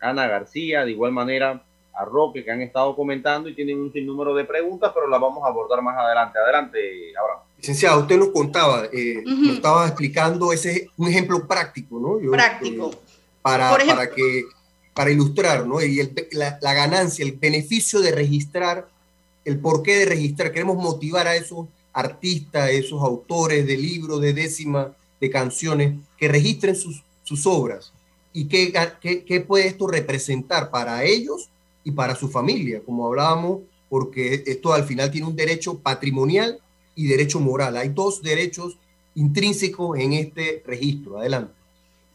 [0.00, 1.60] Ana García, de igual manera
[1.92, 5.42] a Roque, que han estado comentando y tienen un sinnúmero de preguntas, pero las vamos
[5.44, 6.38] a abordar más adelante.
[6.38, 6.78] Adelante,
[7.20, 7.40] Abraham.
[7.56, 8.82] Licenciado, usted nos contaba,
[9.24, 12.30] nos estaba explicando ese un ejemplo práctico, ¿no?
[12.30, 12.92] práctico.
[13.42, 14.44] para, para que
[14.94, 15.82] para ilustrar, ¿no?
[15.82, 18.88] Y la, ganancia, el beneficio de registrar,
[19.44, 20.52] el porqué de registrar.
[20.52, 24.88] Queremos motivar a esos artistas, esos autores de libros, de décimas,
[25.20, 27.02] de canciones, que registren sus,
[27.46, 27.92] obras.
[28.32, 28.72] ¿Y qué,
[29.26, 31.48] qué, puede esto representar para ellos
[31.82, 32.80] y para su familia?
[32.84, 36.58] Como hablábamos, porque esto al final tiene un derecho patrimonial
[36.94, 37.76] y derecho moral.
[37.76, 38.76] Hay dos derechos
[39.14, 41.18] intrínsecos en este registro.
[41.18, 41.63] Adelante.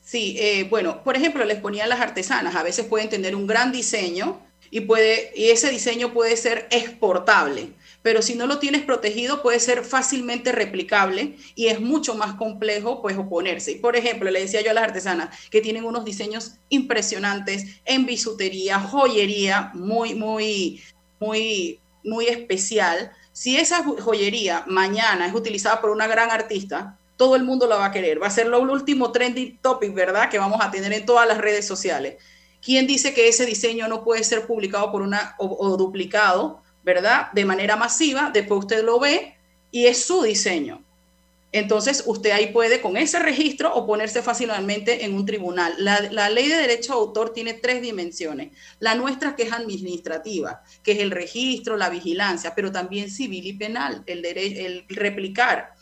[0.10, 2.56] Sí, eh, bueno, por ejemplo, les ponían las artesanas.
[2.56, 4.42] A veces pueden tener un gran diseño
[4.72, 9.60] y, puede, y ese diseño puede ser exportable, pero si no lo tienes protegido puede
[9.60, 13.76] ser fácilmente replicable y es mucho más complejo pues oponerse.
[13.76, 18.80] Por ejemplo, le decía yo a las artesanas que tienen unos diseños impresionantes en bisutería,
[18.80, 20.82] joyería, muy, muy,
[21.20, 23.12] muy, muy especial.
[23.32, 27.88] Si esa joyería mañana es utilizada por una gran artista, todo el mundo la va
[27.88, 28.24] a querer.
[28.24, 30.30] Va a ser lo último trending topic, ¿verdad?
[30.30, 32.16] Que vamos a tener en todas las redes sociales.
[32.62, 37.30] ¿Quién dice que ese diseño no puede ser publicado por una o, duplicado, ¿verdad?
[37.34, 39.36] De manera masiva, después usted lo ve
[39.70, 40.82] y es su diseño.
[41.52, 45.74] Entonces, usted ahí puede, con ese registro, oponerse fácilmente en un tribunal.
[45.78, 48.56] La, la, ley de derecho de autor tiene tres dimensiones.
[48.80, 53.54] La nuestra, que es administrativa, que es el registro, la vigilancia, pero también civil y
[53.54, 55.74] penal, el, el replicar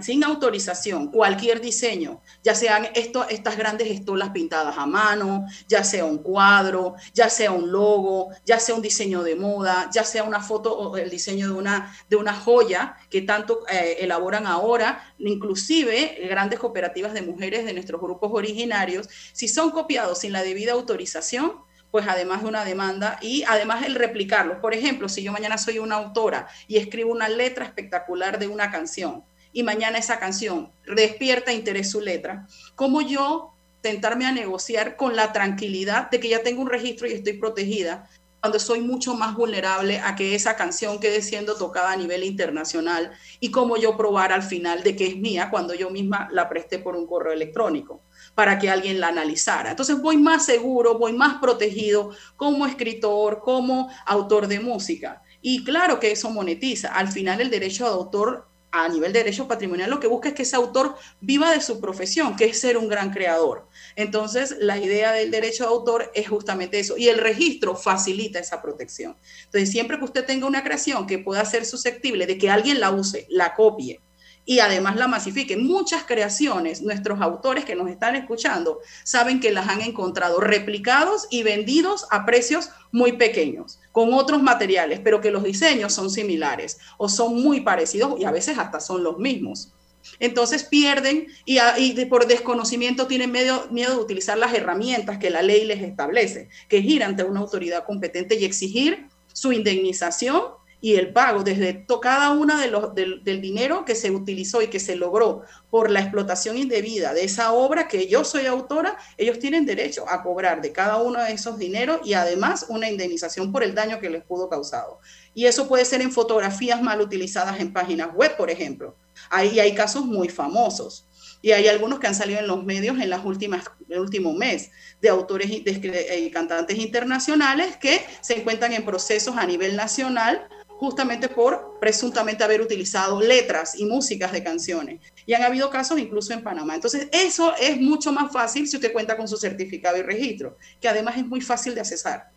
[0.00, 6.18] sin autorización cualquier diseño, ya sean estas grandes estolas pintadas a mano, ya sea un
[6.18, 10.76] cuadro, ya sea un logo, ya sea un diseño de moda, ya sea una foto
[10.76, 16.58] o el diseño de una, de una joya que tanto eh, elaboran ahora, inclusive grandes
[16.58, 21.62] cooperativas de mujeres de nuestros grupos originarios, si son copiados sin la debida autorización,
[21.92, 24.58] pues además de una demanda y además el replicarlos.
[24.58, 28.72] Por ejemplo, si yo mañana soy una autora y escribo una letra espectacular de una
[28.72, 29.22] canción,
[29.54, 35.32] y mañana esa canción despierta interés su letra, ¿cómo yo tentarme a negociar con la
[35.32, 38.08] tranquilidad de que ya tengo un registro y estoy protegida
[38.40, 43.12] cuando soy mucho más vulnerable a que esa canción quede siendo tocada a nivel internacional
[43.40, 46.78] y cómo yo probar al final de que es mía cuando yo misma la presté
[46.78, 48.02] por un correo electrónico
[48.34, 49.70] para que alguien la analizara.
[49.70, 55.22] Entonces voy más seguro, voy más protegido como escritor, como autor de música.
[55.40, 56.88] Y claro que eso monetiza.
[56.88, 60.34] Al final el derecho de autor a nivel de derecho patrimonial lo que busca es
[60.34, 63.68] que ese autor viva de su profesión, que es ser un gran creador.
[63.94, 66.96] Entonces, la idea del derecho de autor es justamente eso.
[66.96, 69.16] Y el registro facilita esa protección.
[69.44, 72.90] Entonces, siempre que usted tenga una creación que pueda ser susceptible de que alguien la
[72.90, 74.00] use, la copie
[74.44, 79.68] y además la masifique, muchas creaciones, nuestros autores que nos están escuchando, saben que las
[79.68, 85.44] han encontrado replicados y vendidos a precios muy pequeños con otros materiales, pero que los
[85.44, 89.72] diseños son similares o son muy parecidos y a veces hasta son los mismos.
[90.18, 95.64] Entonces pierden y, por desconocimiento tienen miedo, miedo de utilizar las herramientas que la ley
[95.64, 100.42] les establece, que es ir ante una autoridad competente y exigir su indemnización
[100.84, 104.78] y el pago desde cada una de los, del, dinero que se utilizó y que
[104.78, 109.64] se logró por la explotación indebida de esa obra que yo soy autora, ellos tienen
[109.64, 113.74] derecho a cobrar de cada uno de esos dineros y además una indemnización por el
[113.74, 115.00] daño que les pudo causado.
[115.32, 118.94] Y eso puede ser en fotografías mal utilizadas en páginas web, por ejemplo.
[119.30, 121.08] Ahí hay casos muy famosos.
[121.40, 124.70] Y hay algunos que han salido en los medios en las últimas, el último mes
[125.00, 130.46] de autores y de, cantantes internacionales que se encuentran en procesos a nivel nacional
[130.84, 135.00] justamente por presuntamente haber utilizado letras y músicas de canciones.
[135.26, 136.74] Y han habido casos incluso en Panamá.
[136.74, 140.88] Entonces, eso es mucho más fácil si usted cuenta con su certificado y registro, que
[140.88, 142.28] además es muy fácil de accesar.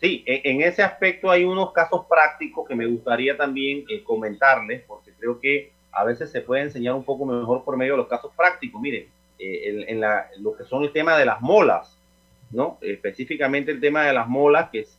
[0.00, 4.82] Sí, e, en ese aspecto hay unos casos prácticos que me gustaría también eh, comentarles,
[4.86, 8.08] porque creo que a veces se puede enseñar un poco mejor por medio de los
[8.08, 8.80] casos prácticos.
[8.80, 9.06] Miren,
[9.38, 10.00] eh, en,
[10.42, 11.96] lo que son el tema de las molas,
[12.50, 12.78] ¿no?
[12.80, 14.98] Específicamente el tema de las molas, que es,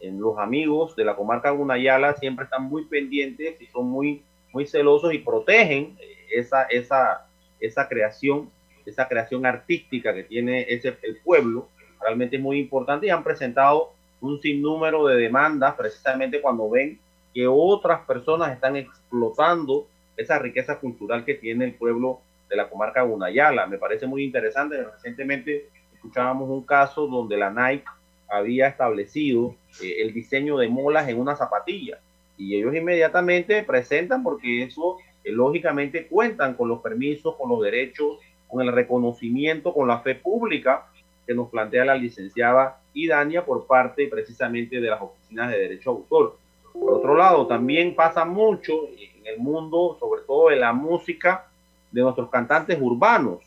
[0.00, 4.22] en los amigos de la comarca Gunayala siempre están muy pendientes y son muy,
[4.52, 7.26] muy celosos y protegen eh, esa, esa,
[7.60, 8.50] esa creación,
[8.86, 11.68] esa creación artística que tiene ese, el pueblo.
[12.00, 16.98] Realmente es muy importante y han presentado un sinnúmero de demandas precisamente cuando ven
[17.34, 19.86] que otras personas están explotando
[20.16, 23.66] esa riqueza cultural que tiene el pueblo de la comarca Gunayala.
[23.66, 24.82] Me parece muy interesante.
[24.82, 27.84] Recientemente escuchábamos un caso donde la Nike
[28.30, 31.98] había establecido eh, el diseño de molas en una zapatilla
[32.38, 38.18] y ellos inmediatamente presentan porque eso eh, lógicamente cuentan con los permisos, con los derechos,
[38.48, 40.86] con el reconocimiento, con la fe pública
[41.26, 46.38] que nos plantea la licenciada Idania por parte precisamente de las oficinas de derecho autor.
[46.72, 51.46] Por otro lado, también pasa mucho en el mundo, sobre todo en la música
[51.92, 53.38] de nuestros cantantes urbanos.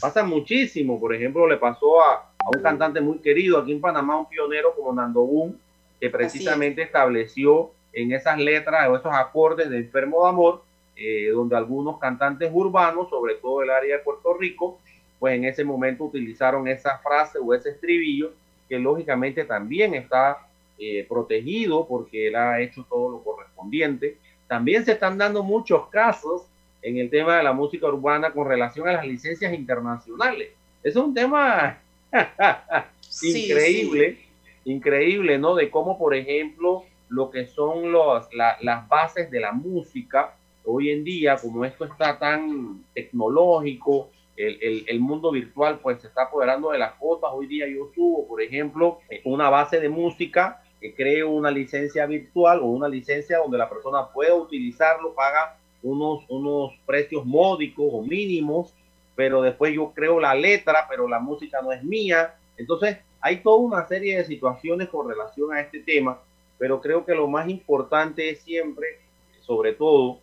[0.00, 4.18] Pasa muchísimo, por ejemplo, le pasó a, a un cantante muy querido aquí en Panamá,
[4.18, 5.58] un pionero como Nando Boom,
[6.00, 10.62] que precisamente estableció en esas letras o esos acordes de Enfermo de Amor,
[10.96, 14.78] eh, donde algunos cantantes urbanos, sobre todo el área de Puerto Rico,
[15.18, 18.32] pues en ese momento utilizaron esa frase o ese estribillo,
[18.68, 20.38] que lógicamente también está
[20.78, 24.16] eh, protegido porque él ha hecho todo lo correspondiente.
[24.46, 26.42] También se están dando muchos casos
[26.82, 30.50] en el tema de la música urbana con relación a las licencias internacionales.
[30.82, 31.78] Es un tema
[33.22, 34.18] increíble,
[34.64, 35.54] increíble, ¿no?
[35.54, 40.34] De cómo, por ejemplo, lo que son los, las bases de la música
[40.64, 46.24] hoy en día, como esto está tan tecnológico, el, el, mundo virtual pues se está
[46.24, 47.30] apoderando de las cosas.
[47.32, 52.60] Hoy día yo subo, por ejemplo, una base de música que creo una licencia virtual
[52.60, 58.74] o una licencia donde la persona pueda utilizarlo, paga unos, unos precios módicos o mínimos
[59.18, 62.36] pero después yo creo la letra, pero la música no es mía.
[62.56, 66.20] Entonces, hay toda una serie de situaciones con relación a este tema,
[66.56, 69.00] pero creo que lo más importante es siempre,
[69.40, 70.20] sobre todo,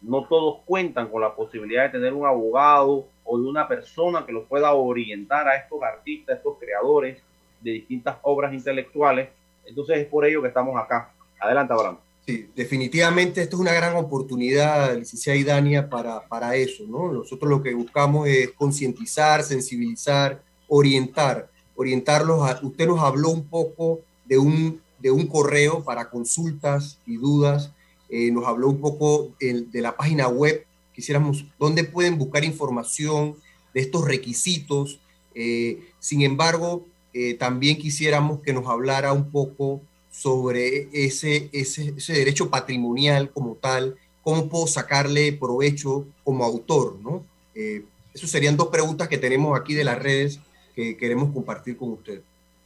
[0.00, 4.32] no todos cuentan con la posibilidad de tener un abogado o de una persona que
[4.32, 7.22] los pueda orientar a estos artistas, estos creadores
[7.60, 9.28] de distintas obras intelectuales.
[9.66, 11.12] Entonces es por ello que estamos acá.
[11.38, 11.98] Adelante, Abraham.
[12.26, 17.12] Sí, definitivamente esto es una gran oportunidad, licenciada Idania, para, para eso, ¿no?
[17.12, 22.48] Nosotros lo que buscamos es concientizar, sensibilizar, orientar, orientarlos.
[22.48, 27.72] A, usted nos habló un poco de un, de un correo para consultas y dudas,
[28.08, 30.64] eh, nos habló un poco de, la página web,
[30.94, 33.36] quisiéramos, dónde pueden buscar información
[33.74, 35.00] de estos requisitos.
[35.34, 39.80] Eh, sin embargo, eh, también quisiéramos que nos hablara un poco
[40.12, 47.24] sobre ese, ese, derecho patrimonial como tal, cómo puedo sacarle provecho como autor, ¿no?
[47.54, 47.82] Eh,
[48.14, 50.38] esas serían dos preguntas que tenemos aquí de las redes
[50.76, 52.20] que queremos compartir con usted.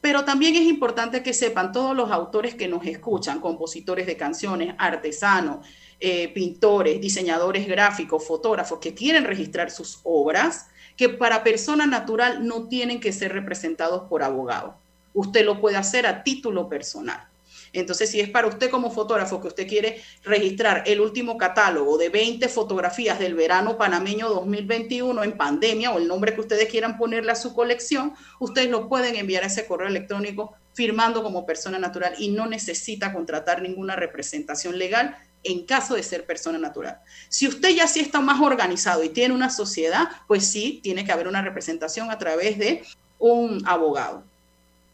[0.00, 4.74] Pero también es importante que sepan todos los autores que nos escuchan, compositores de canciones,
[4.78, 5.66] artesanos,
[6.00, 12.68] eh, pintores, diseñadores gráficos, fotógrafos que quieren registrar sus obras, que para persona natural no
[12.68, 14.76] tienen que ser representados por abogado.
[15.14, 17.26] Usted lo puede hacer a título personal.
[17.72, 22.08] Entonces, si es para usted como fotógrafo que usted quiere registrar el último catálogo de
[22.08, 27.32] 20 fotografías del verano panameño 2021 en pandemia o el nombre que ustedes quieran ponerle
[27.32, 32.14] a su colección, ustedes lo pueden enviar a ese correo electrónico firmando como persona natural
[32.18, 37.00] y no necesita contratar ninguna representación legal en caso de ser persona natural.
[37.28, 41.12] Si usted ya sí está más organizado y tiene una sociedad, pues sí, tiene que
[41.12, 42.82] haber una representación a través de
[43.18, 44.24] un abogado.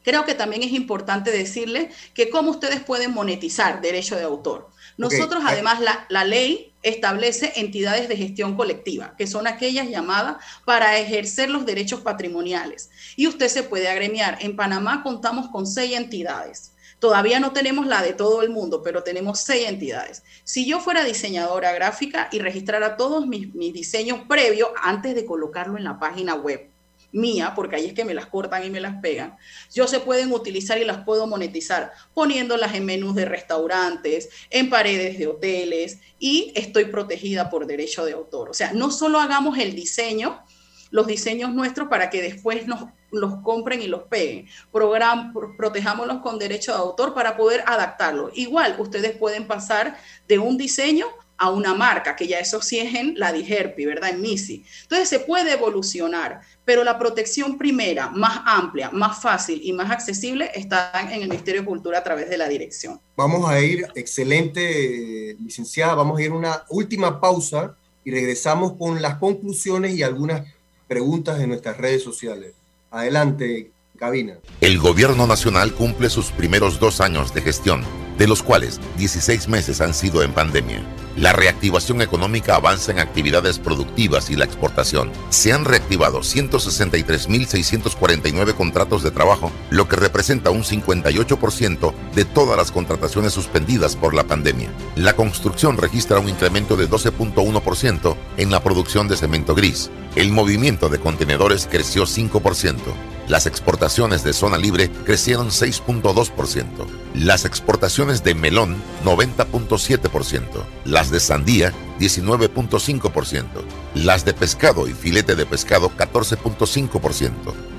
[0.04, 4.68] Creo que también es importante decirle que cómo ustedes pueden monetizar derecho de autor.
[4.98, 10.36] Nosotros, además, la, la, ley establece entidades de gestión colectiva, que son aquellas llamadas
[10.66, 12.90] para ejercer los derechos patrimoniales.
[13.16, 14.36] Y usted se puede agremiar.
[14.40, 16.72] En Panamá contamos con seis entidades.
[16.98, 20.22] Todavía no tenemos la de todo el mundo, pero tenemos seis entidades.
[20.44, 25.78] Si yo fuera diseñadora gráfica y registrara todos mis, mis diseños previos antes de colocarlo
[25.78, 26.73] en la página web,
[27.14, 29.36] mía, porque ahí es que me las cortan y me las pegan,
[29.72, 35.18] yo se pueden utilizar y las puedo monetizar poniéndolas en menús de restaurantes, en paredes
[35.18, 38.50] de hoteles y estoy protegida por derecho de autor.
[38.50, 40.42] O sea, no solo hagamos el diseño,
[40.90, 44.48] los diseños nuestros para que después nos los compren y los peguen.
[44.72, 48.30] Program, protejámoslos con derecho de autor para poder adaptarlo.
[48.34, 49.96] Igual, ustedes pueden pasar
[50.26, 51.06] de un diseño
[51.36, 54.10] a una marca, que ya eso sí es en la DIGERPI, ¿verdad?
[54.10, 54.64] En MISI.
[54.82, 60.50] Entonces se puede evolucionar, pero la protección primera, más amplia, más fácil y más accesible
[60.54, 63.00] está en el Ministerio de Cultura a través de la dirección.
[63.16, 67.74] Vamos a ir, excelente, licenciada, vamos a ir a una última pausa
[68.04, 70.46] y regresamos con las conclusiones y algunas
[70.86, 72.52] preguntas en nuestras redes sociales.
[72.90, 74.38] Adelante, cabina.
[74.60, 79.80] El gobierno nacional cumple sus primeros dos años de gestión de los cuales 16 meses
[79.80, 80.82] han sido en pandemia.
[81.16, 85.12] La reactivación económica avanza en actividades productivas y la exportación.
[85.30, 92.72] Se han reactivado 163.649 contratos de trabajo, lo que representa un 58% de todas las
[92.72, 94.70] contrataciones suspendidas por la pandemia.
[94.96, 99.92] La construcción registra un incremento de 12.1% en la producción de cemento gris.
[100.16, 102.80] El movimiento de contenedores creció 5%.
[103.28, 106.86] Las exportaciones de zona libre crecieron 6.2%.
[107.14, 110.42] Las exportaciones de melón 90.7%.
[110.84, 113.46] Las de sandía 19.5%.
[113.94, 117.32] Las de pescado y filete de pescado 14.5%.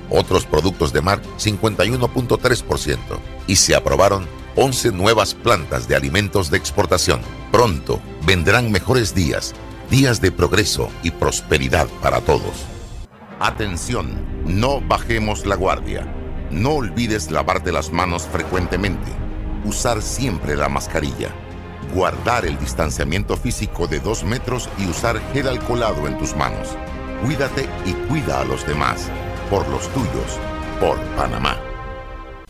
[0.10, 2.98] Otros productos de mar 51.3%.
[3.46, 7.22] Y se aprobaron 11 nuevas plantas de alimentos de exportación.
[7.52, 9.54] Pronto vendrán mejores días,
[9.92, 12.66] días de progreso y prosperidad para todos.
[13.40, 16.06] Atención, no bajemos la guardia.
[16.52, 19.12] No olvides lavarte las manos frecuentemente.
[19.66, 21.30] Usar siempre la mascarilla.
[21.94, 26.78] Guardar el distanciamiento físico de dos metros y usar gel alcoholado en tus manos.
[27.24, 29.10] Cuídate y cuida a los demás.
[29.50, 30.40] Por los tuyos.
[30.80, 31.65] Por Panamá.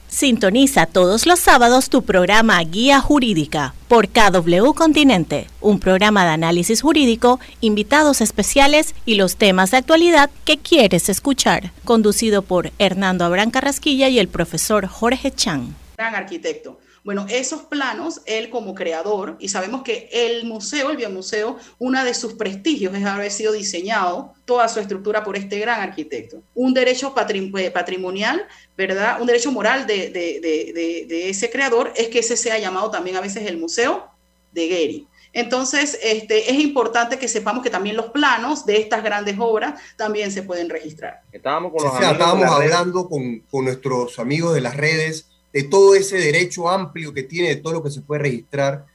[0.07, 6.81] Sintoniza todos los sábados tu programa Guía Jurídica por KW Continente, un programa de análisis
[6.81, 13.51] jurídico, invitados especiales y los temas de actualidad que quieres escuchar, conducido por Hernando Abrán
[13.51, 15.75] Carrasquilla y el profesor Jorge Chan.
[15.97, 16.79] Gran arquitecto.
[17.05, 22.15] Bueno, esos planos, él como creador, y sabemos que el museo, el biomuseo, uno de
[22.15, 26.41] sus prestigios es haber sido diseñado toda su estructura por este gran arquitecto.
[26.55, 29.21] Un derecho eh, patrimonial, ¿verdad?
[29.21, 33.45] Un derecho moral de, de, ese creador es que ese sea llamado también a veces
[33.45, 34.09] el museo
[34.51, 35.07] de Gehry.
[35.31, 40.31] Entonces, este, es importante que sepamos que también los planos de estas grandes obras también
[40.31, 41.21] se pueden registrar.
[41.31, 46.17] Estábamos, con los estábamos hablando con, con, nuestros amigos de las redes de todo ese
[46.17, 48.85] derecho amplio que tiene, de todo lo que se puede registrar.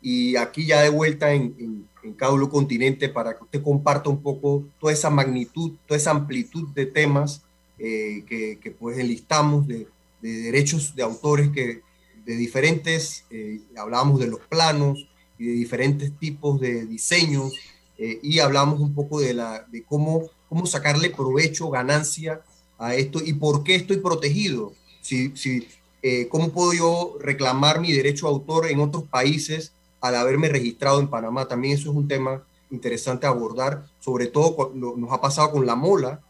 [0.00, 4.64] Y aquí ya de vuelta en, en, en Continente para que usted comparta un poco
[4.80, 7.42] toda esa magnitud, toda esa amplitud de temas
[7.78, 9.88] eh, que, que, pues enlistamos, de,
[10.22, 11.82] de, derechos de autores que
[12.24, 15.06] de diferentes, eh, hablábamos de los planos
[15.38, 17.52] y de diferentes tipos de diseños
[17.98, 22.40] eh, y hablamos un poco de, la, de cómo, cómo sacarle provecho, ganancia
[22.78, 24.72] a esto y por qué estoy protegido.
[25.02, 25.68] Si, si,
[26.08, 31.00] eh, cómo puedo yo reclamar mi derecho a autor en otros países al haberme registrado
[31.00, 31.48] en Panamá.
[31.48, 36.20] También eso es un tema interesante abordar, sobre todo nos ha pasado con la mola,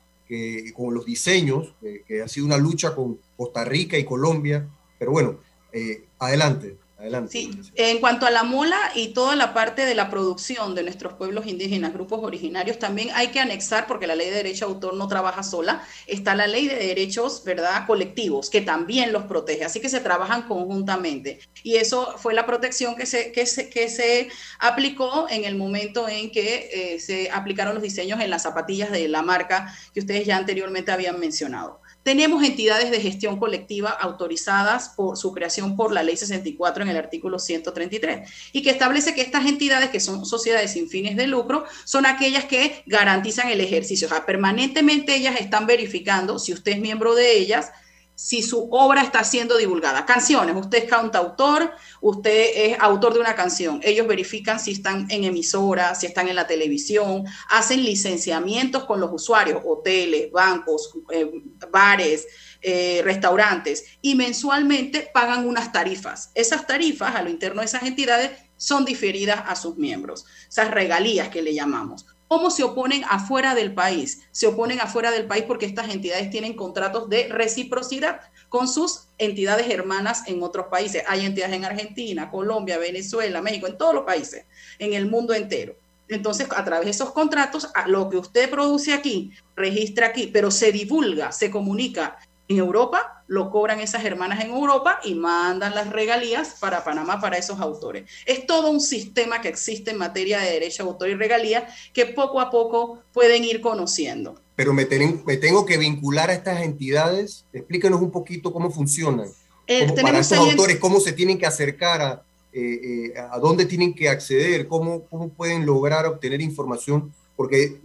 [0.74, 1.74] con los diseños,
[2.07, 4.66] que ha sido una lucha con Costa Rica y Colombia.
[4.99, 5.37] Pero bueno,
[5.72, 6.79] eh, adelante.
[6.99, 7.31] Adelante.
[7.31, 11.13] Sí, en cuanto a la mola y toda la parte de la producción de nuestros
[11.13, 14.95] pueblos indígenas, grupos originarios, también hay que anexar, porque la ley de derecho de autor
[14.95, 19.79] no trabaja sola, está la ley de derechos, ¿verdad?, colectivos, que también los protege, así
[19.81, 21.39] que se trabajan conjuntamente.
[21.63, 26.09] Y eso fue la protección que se, que se, que se aplicó en el momento
[26.09, 30.27] en que eh, se aplicaron los diseños en las zapatillas de la marca que ustedes
[30.27, 31.83] ya anteriormente habían mencionado.
[32.07, 36.97] Tenemos entidades de gestión colectiva autorizadas por su creación por la ley 64 en el
[36.97, 41.65] artículo 133 y que establece que estas entidades, que son sociedades sin fines de lucro,
[41.85, 44.07] son aquellas que garantizan el ejercicio.
[44.07, 47.73] O sea, permanentemente ellas están verificando si usted es miembro de ellas
[48.17, 50.07] si su obra está siendo divulgada.
[50.07, 53.79] Canciones, usted es cantautor, usted es autor de una canción.
[53.85, 59.12] Ellos verifican si están en emisora, si están en la televisión, hacen licenciamientos con los
[59.12, 61.31] usuarios, hoteles, bancos, eh,
[61.71, 62.27] bares,
[62.62, 66.31] eh, restaurantes, y mensualmente pagan unas tarifas.
[66.35, 71.29] Esas tarifas a lo interno de esas entidades son diferidas a sus miembros, esas regalías
[71.29, 72.07] que le llamamos.
[72.29, 74.22] ¿Cómo se oponen afuera del país?
[74.33, 79.70] Se oponen afuera del país porque estas entidades tienen contratos de reciprocidad con sus entidades
[79.70, 81.05] hermanas en otros países.
[81.07, 84.45] Hay entidades en Argentina, Colombia, Venezuela, México, en todos los países,
[84.79, 85.77] en el mundo entero.
[86.09, 90.72] Entonces, a través de esos contratos, lo que usted produce aquí, registra aquí, pero se
[90.72, 92.18] divulga, se comunica
[92.49, 97.39] en Europa, lo cobran esas hermanas en Europa y mandan las regalías para Panamá para
[97.39, 98.09] esos autores.
[98.25, 102.07] Es todo un sistema que existe en materia de derecho a autor y regalía que
[102.07, 104.41] poco a poco pueden ir conociendo.
[104.55, 107.45] Pero me, tengo que vincular a estas entidades.
[107.53, 109.29] Explíquenos un poquito cómo funcionan.
[109.67, 112.23] Eh, para estos autores, cómo se tienen que acercar a,
[112.53, 117.77] eh, eh, a dónde tienen que acceder, cómo, cómo pueden lograr obtener información, porque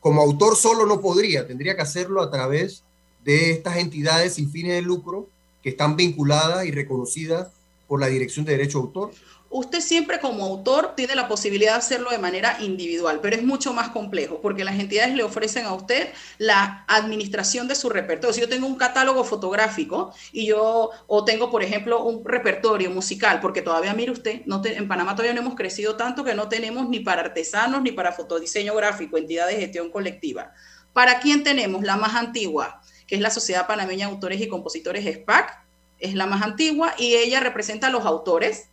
[0.00, 2.83] como autor solo no podría, tendría que hacerlo a través
[3.24, 5.28] de estas entidades sin fines de lucro
[5.62, 7.48] que están vinculadas y reconocidas
[7.88, 9.10] por la Dirección de Derecho de Autor?
[9.56, 13.72] Usted siempre como autor tiene la posibilidad de hacerlo de manera individual, pero es mucho
[13.72, 16.08] más complejo porque las entidades le ofrecen a usted
[16.38, 18.34] la administración de su repertorio.
[18.34, 23.38] Si yo tengo un catálogo fotográfico y yo, o tengo, por ejemplo, un repertorio musical,
[23.40, 26.88] porque todavía, mire usted, no en Panamá todavía no hemos crecido tanto que no tenemos
[26.88, 30.52] ni para artesanos ni para fotodiseño gráfico, entidades de gestión colectiva.
[30.92, 31.84] ¿Para quién tenemos?
[31.84, 35.64] La más antigua, que es la Sociedad Panameña de Autores y Compositores SPAC,
[35.98, 38.68] es la más antigua y ella representa a los autores,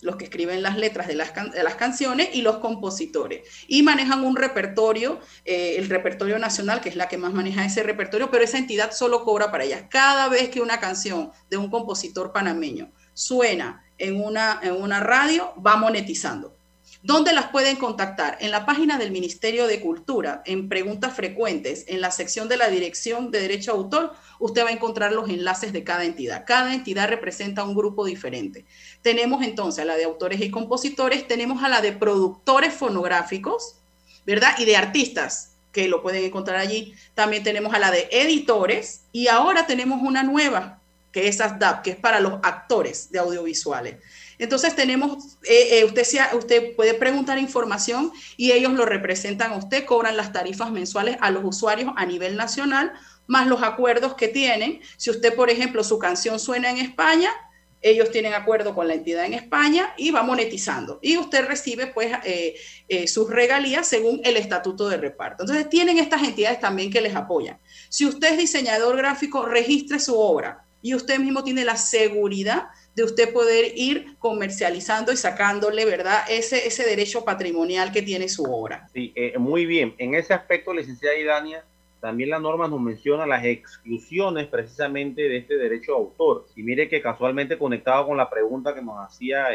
[0.00, 3.46] los que escriben las letras de las, de las canciones y los compositores.
[3.68, 7.82] Y manejan un repertorio, eh, el repertorio nacional, que es la que más maneja ese
[7.82, 9.84] repertorio, pero esa entidad solo cobra para ellas.
[9.88, 15.52] Cada vez que una canción de un compositor panameño suena en una, en una radio,
[15.64, 16.56] va monetizando.
[17.04, 18.38] ¿Dónde las pueden contactar?
[18.40, 22.68] En la página del Ministerio de Cultura, en preguntas frecuentes, en la sección de la
[22.68, 26.44] Dirección de Derecho a Autor, usted va a encontrar los enlaces de cada entidad.
[26.46, 28.66] Cada entidad representa un grupo diferente.
[29.02, 33.74] Tenemos entonces a la de autores y compositores, tenemos a la de productores fonográficos,
[34.24, 34.54] ¿verdad?
[34.58, 36.94] Y de artistas, que lo pueden encontrar allí.
[37.14, 40.78] También tenemos a la de editores y ahora tenemos una nueva,
[41.10, 43.96] que es ASDAP, que es para los actores de audiovisuales.
[44.42, 49.84] Entonces tenemos, eh, eh, usted, usted puede preguntar información y ellos lo representan a usted,
[49.84, 52.92] cobran las tarifas mensuales a los usuarios a nivel nacional,
[53.28, 54.80] más los acuerdos que tienen.
[54.96, 57.30] Si usted, por ejemplo, su canción suena en España,
[57.82, 60.98] ellos tienen acuerdo con la entidad en España y va monetizando.
[61.02, 65.44] Y usted recibe pues eh, sus regalías según el estatuto de reparto.
[65.44, 67.60] Entonces tienen estas entidades también que les apoyan.
[67.90, 72.64] Si usted es diseñador gráfico, registre su obra y usted mismo tiene la seguridad
[72.94, 78.44] de usted poder ir comercializando y sacándole, ¿verdad?, ese, ese derecho patrimonial que tiene su
[78.44, 78.88] obra.
[78.92, 79.94] Sí, eh, muy bien.
[79.98, 81.64] En ese aspecto, licenciada Idania,
[82.02, 86.46] también la norma nos menciona las exclusiones precisamente de este derecho de autor.
[86.56, 89.46] Y mire que casualmente conectado con la pregunta que nos hacía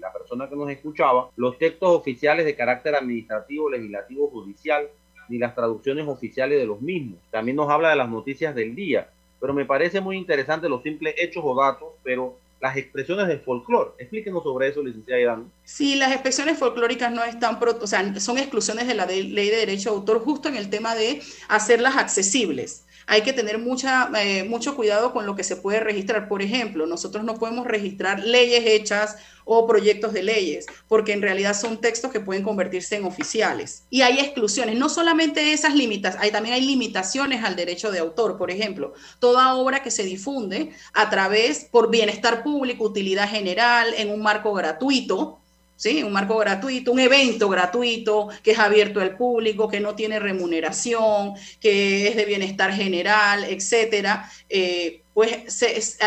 [0.00, 4.88] la persona que nos escuchaba, los textos oficiales de carácter administrativo, legislativo, judicial,
[5.28, 7.18] ni las traducciones oficiales de los mismos.
[7.32, 9.10] También nos habla de las noticias del día.
[9.40, 13.92] Pero me parece muy interesante los simples hechos o datos, pero las expresiones de folclore.
[13.98, 15.52] Explíquenos sobre eso, licenciada Iván.
[15.64, 19.90] Sí, las expresiones folclóricas no están, o sea, son exclusiones de la ley de derecho
[19.90, 25.14] de autor justo en el tema de hacerlas accesibles hay que tener eh, mucho cuidado
[25.14, 26.28] con lo que se puede registrar.
[26.28, 31.56] Por ejemplo, nosotros no podemos registrar leyes hechas o proyectos de leyes, porque en realidad
[31.58, 33.84] son textos que pueden convertirse en oficiales.
[33.88, 38.36] Y hay exclusiones, no solamente esas limitas, hay, también hay limitaciones al derecho de autor.
[38.36, 44.10] Por ejemplo, toda obra que se difunde a través, por bienestar público, utilidad general, en
[44.10, 45.40] un marco gratuito,
[45.78, 46.02] ¿sí?
[46.02, 51.34] Un marco gratuito, un evento gratuito que es abierto al público, que no tiene remuneración,
[51.60, 55.64] que es de bienestar general, etcétera, eh, pues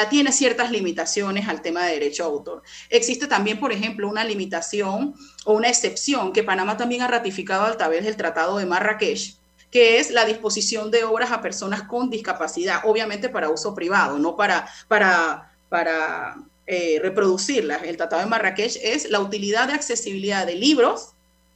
[0.10, 2.64] tiene ciertas limitaciones al tema de derecho a autor.
[2.90, 5.16] Existe también, por ejemplo, una limitación
[5.46, 9.36] o una excepción que Panamá también ha ratificado a través del Tratado de Marrakech,
[9.72, 14.36] que es la disposición de obras a personas con discapacidad, obviamente para uso privado, no
[14.36, 16.38] para, para, para
[16.68, 17.78] eh, reproducirla.
[17.78, 21.14] El Tratado de Marrakech es la utilidad de accesibilidad de libros,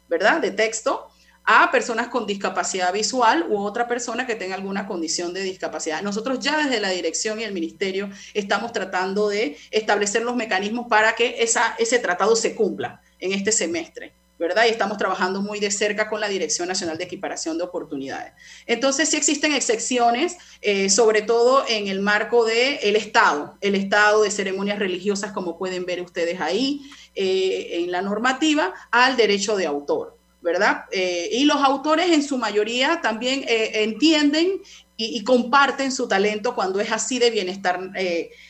[0.09, 0.41] ¿verdad?
[0.41, 1.07] De texto
[1.45, 6.01] a personas con discapacidad visual u otra persona que tenga alguna condición de discapacidad.
[6.01, 11.13] Nosotros ya desde la dirección y el ministerio estamos tratando de establecer los mecanismos para
[11.13, 14.13] que esa, ese tratado se cumpla en este semestre.
[14.37, 14.65] ¿Verdad?
[14.65, 18.33] Y estamos trabajando muy de cerca con la Dirección Nacional de Equiparación de Oportunidades.
[18.65, 24.23] Entonces, sí existen excepciones, eh, sobre todo en el marco del el Estado, el Estado
[24.23, 26.81] de ceremonias religiosas, como pueden ver ustedes ahí
[27.15, 30.17] eh, en la normativa, al derecho de autor.
[30.41, 30.85] ¿verdad?
[30.91, 34.61] Eh, y los autores en su mayoría también entienden
[34.95, 37.79] y, comparten su talento cuando es así de bienestar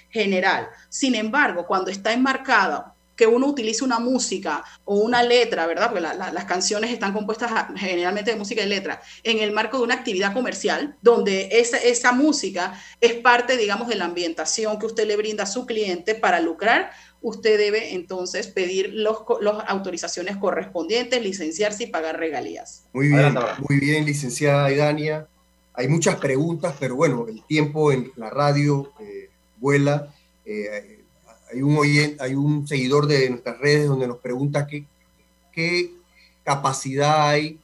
[0.09, 0.67] general.
[0.89, 5.91] Sin embargo, cuando está enmarcado que uno utilice una música o una letra, ¿verdad?
[5.91, 9.95] Porque las canciones están compuestas generalmente de música y letra, en el marco de una
[9.95, 15.17] actividad comercial, donde esa, esa música es parte, digamos, de la ambientación que usted le
[15.17, 16.91] brinda a su cliente para lucrar,
[17.21, 22.85] usted debe entonces pedir las los autorizaciones correspondientes, licenciarse y pagar regalías.
[22.93, 23.35] Muy bien,
[23.67, 25.27] muy bien, licenciada Idania.
[25.73, 30.13] Hay muchas preguntas, pero bueno, el tiempo en la radio eh, vuela.
[30.45, 30.94] Eh,
[31.55, 34.85] hay un, hay un seguidor de nuestras redes donde nos pregunta qué,
[35.53, 35.91] qué
[36.43, 37.59] capacidad hay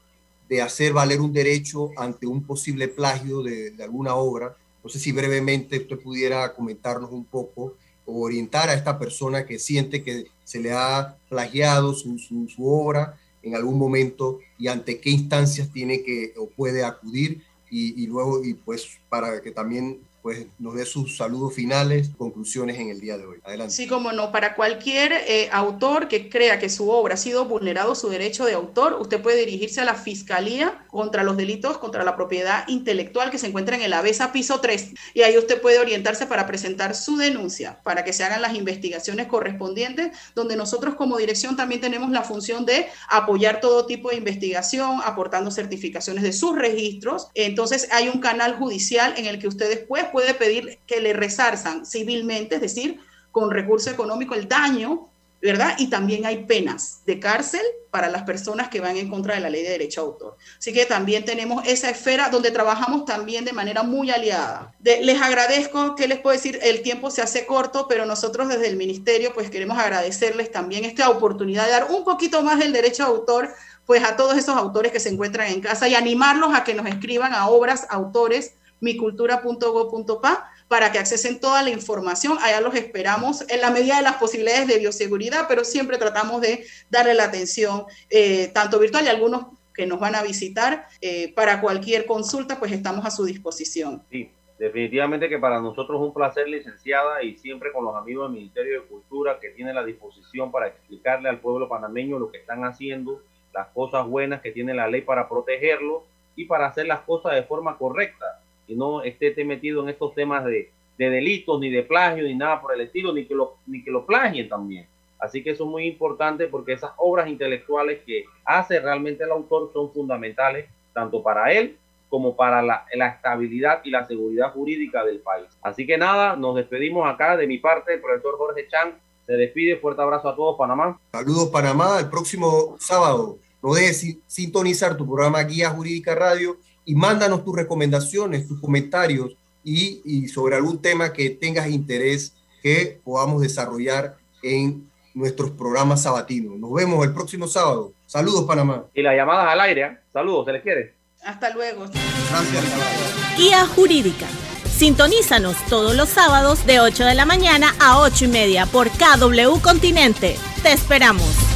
[0.48, 4.56] de hacer valer un derecho ante un posible plagio de, alguna obra.
[4.84, 7.76] No sé si brevemente usted pudiera comentarnos un poco
[8.06, 12.68] o orientar a esta persona que siente que se le ha plagiado su, su, su
[12.68, 18.08] obra en algún momento y ante qué instancias tiene que o puede acudir y, y
[18.08, 23.00] luego y pues para que también pues nos dé sus saludos finales, conclusiones en el
[23.00, 23.38] día de hoy.
[23.44, 23.74] Adelante.
[23.74, 27.96] Sí, como no, para cualquier eh, autor que crea que su obra ha sido vulnerado
[27.96, 32.16] su derecho de autor, usted puede dirigirse a la Fiscalía contra los delitos contra la
[32.16, 36.26] propiedad intelectual que se encuentra en el ABESA piso 3 y ahí usted puede orientarse
[36.26, 41.56] para presentar su denuncia, para que se hagan las investigaciones correspondientes, donde nosotros como dirección
[41.56, 47.30] también tenemos la función de apoyar todo tipo de investigación, aportando certificaciones de sus registros.
[47.34, 49.70] Entonces hay un canal judicial en el que usted
[50.12, 53.00] puede pedir que le resarzan civilmente, es decir,
[53.32, 55.08] con recurso económico el daño,
[55.42, 55.76] ¿verdad?
[55.80, 59.50] Y también hay penas de cárcel para las personas que van en contra de la
[59.50, 60.38] ley de derecho a autor.
[60.58, 64.74] Así que también tenemos esa esfera donde trabajamos también de manera muy aliada.
[64.84, 66.60] les agradezco, ¿qué les puedo decir?
[66.62, 71.10] El tiempo se hace corto, pero nosotros desde el ministerio pues queremos agradecerles también esta
[71.10, 73.50] oportunidad de dar un poquito más del derecho a autor
[73.86, 76.86] pues a todos esos autores que se encuentran en casa y animarlos a que nos
[76.86, 82.38] escriban a obras, autores, micultura.go.pa para que accesen toda la información.
[82.42, 86.66] Allá los esperamos en la medida de las posibilidades de bioseguridad, pero siempre tratamos de
[86.90, 90.88] darle la atención eh, tanto virtual y algunos que nos van a visitar.
[91.02, 94.04] Eh, para cualquier consulta, pues estamos a su disposición.
[94.10, 98.40] Sí, definitivamente que para nosotros es un placer, licenciada, y siempre con los amigos del
[98.40, 102.64] Ministerio de Cultura que tienen la disposición para explicarle al pueblo panameño lo que están
[102.64, 103.22] haciendo,
[103.54, 106.06] las cosas buenas que tiene la ley para protegerlo
[106.36, 110.46] y para hacer las cosas de forma correcta y no esté metido en estos temas
[110.46, 113.90] de, delitos, ni de plagio, ni nada por el estilo, ni que lo, ni que
[113.90, 114.86] lo plagien también.
[115.20, 119.72] Así que eso es muy importante porque esas obras intelectuales que hace realmente el autor
[119.74, 121.78] son fundamentales tanto para él
[122.10, 125.48] como para la, la, estabilidad y la seguridad jurídica del país.
[125.62, 128.94] Así que nada, nos despedimos acá de mi parte, el profesor Jorge Chan
[129.26, 131.00] se despide, fuerte abrazo a todos, Panamá.
[131.12, 133.38] Saludos, Panamá, el próximo sábado.
[133.64, 140.28] No dejes sintonizar tu programa Guía Jurídica Radio y mándanos tus recomendaciones, tus comentarios y,
[140.28, 146.58] sobre algún tema que tengas interés que podamos desarrollar en nuestros programas sabatinos.
[146.58, 147.94] Nos vemos el próximo sábado.
[148.06, 148.86] Saludos, Panamá.
[148.94, 149.82] Y las llamadas al aire.
[149.82, 149.98] ¿eh?
[150.12, 150.94] Saludos, se les quiere.
[151.24, 151.86] Hasta luego.
[152.30, 153.38] Gracias.
[153.38, 154.26] Guía Jurídica.
[154.66, 159.60] Sintonízanos todos los sábados de 8 de la mañana a 8 y media por KW
[159.62, 160.38] Continente.
[160.64, 161.51] Te esperamos.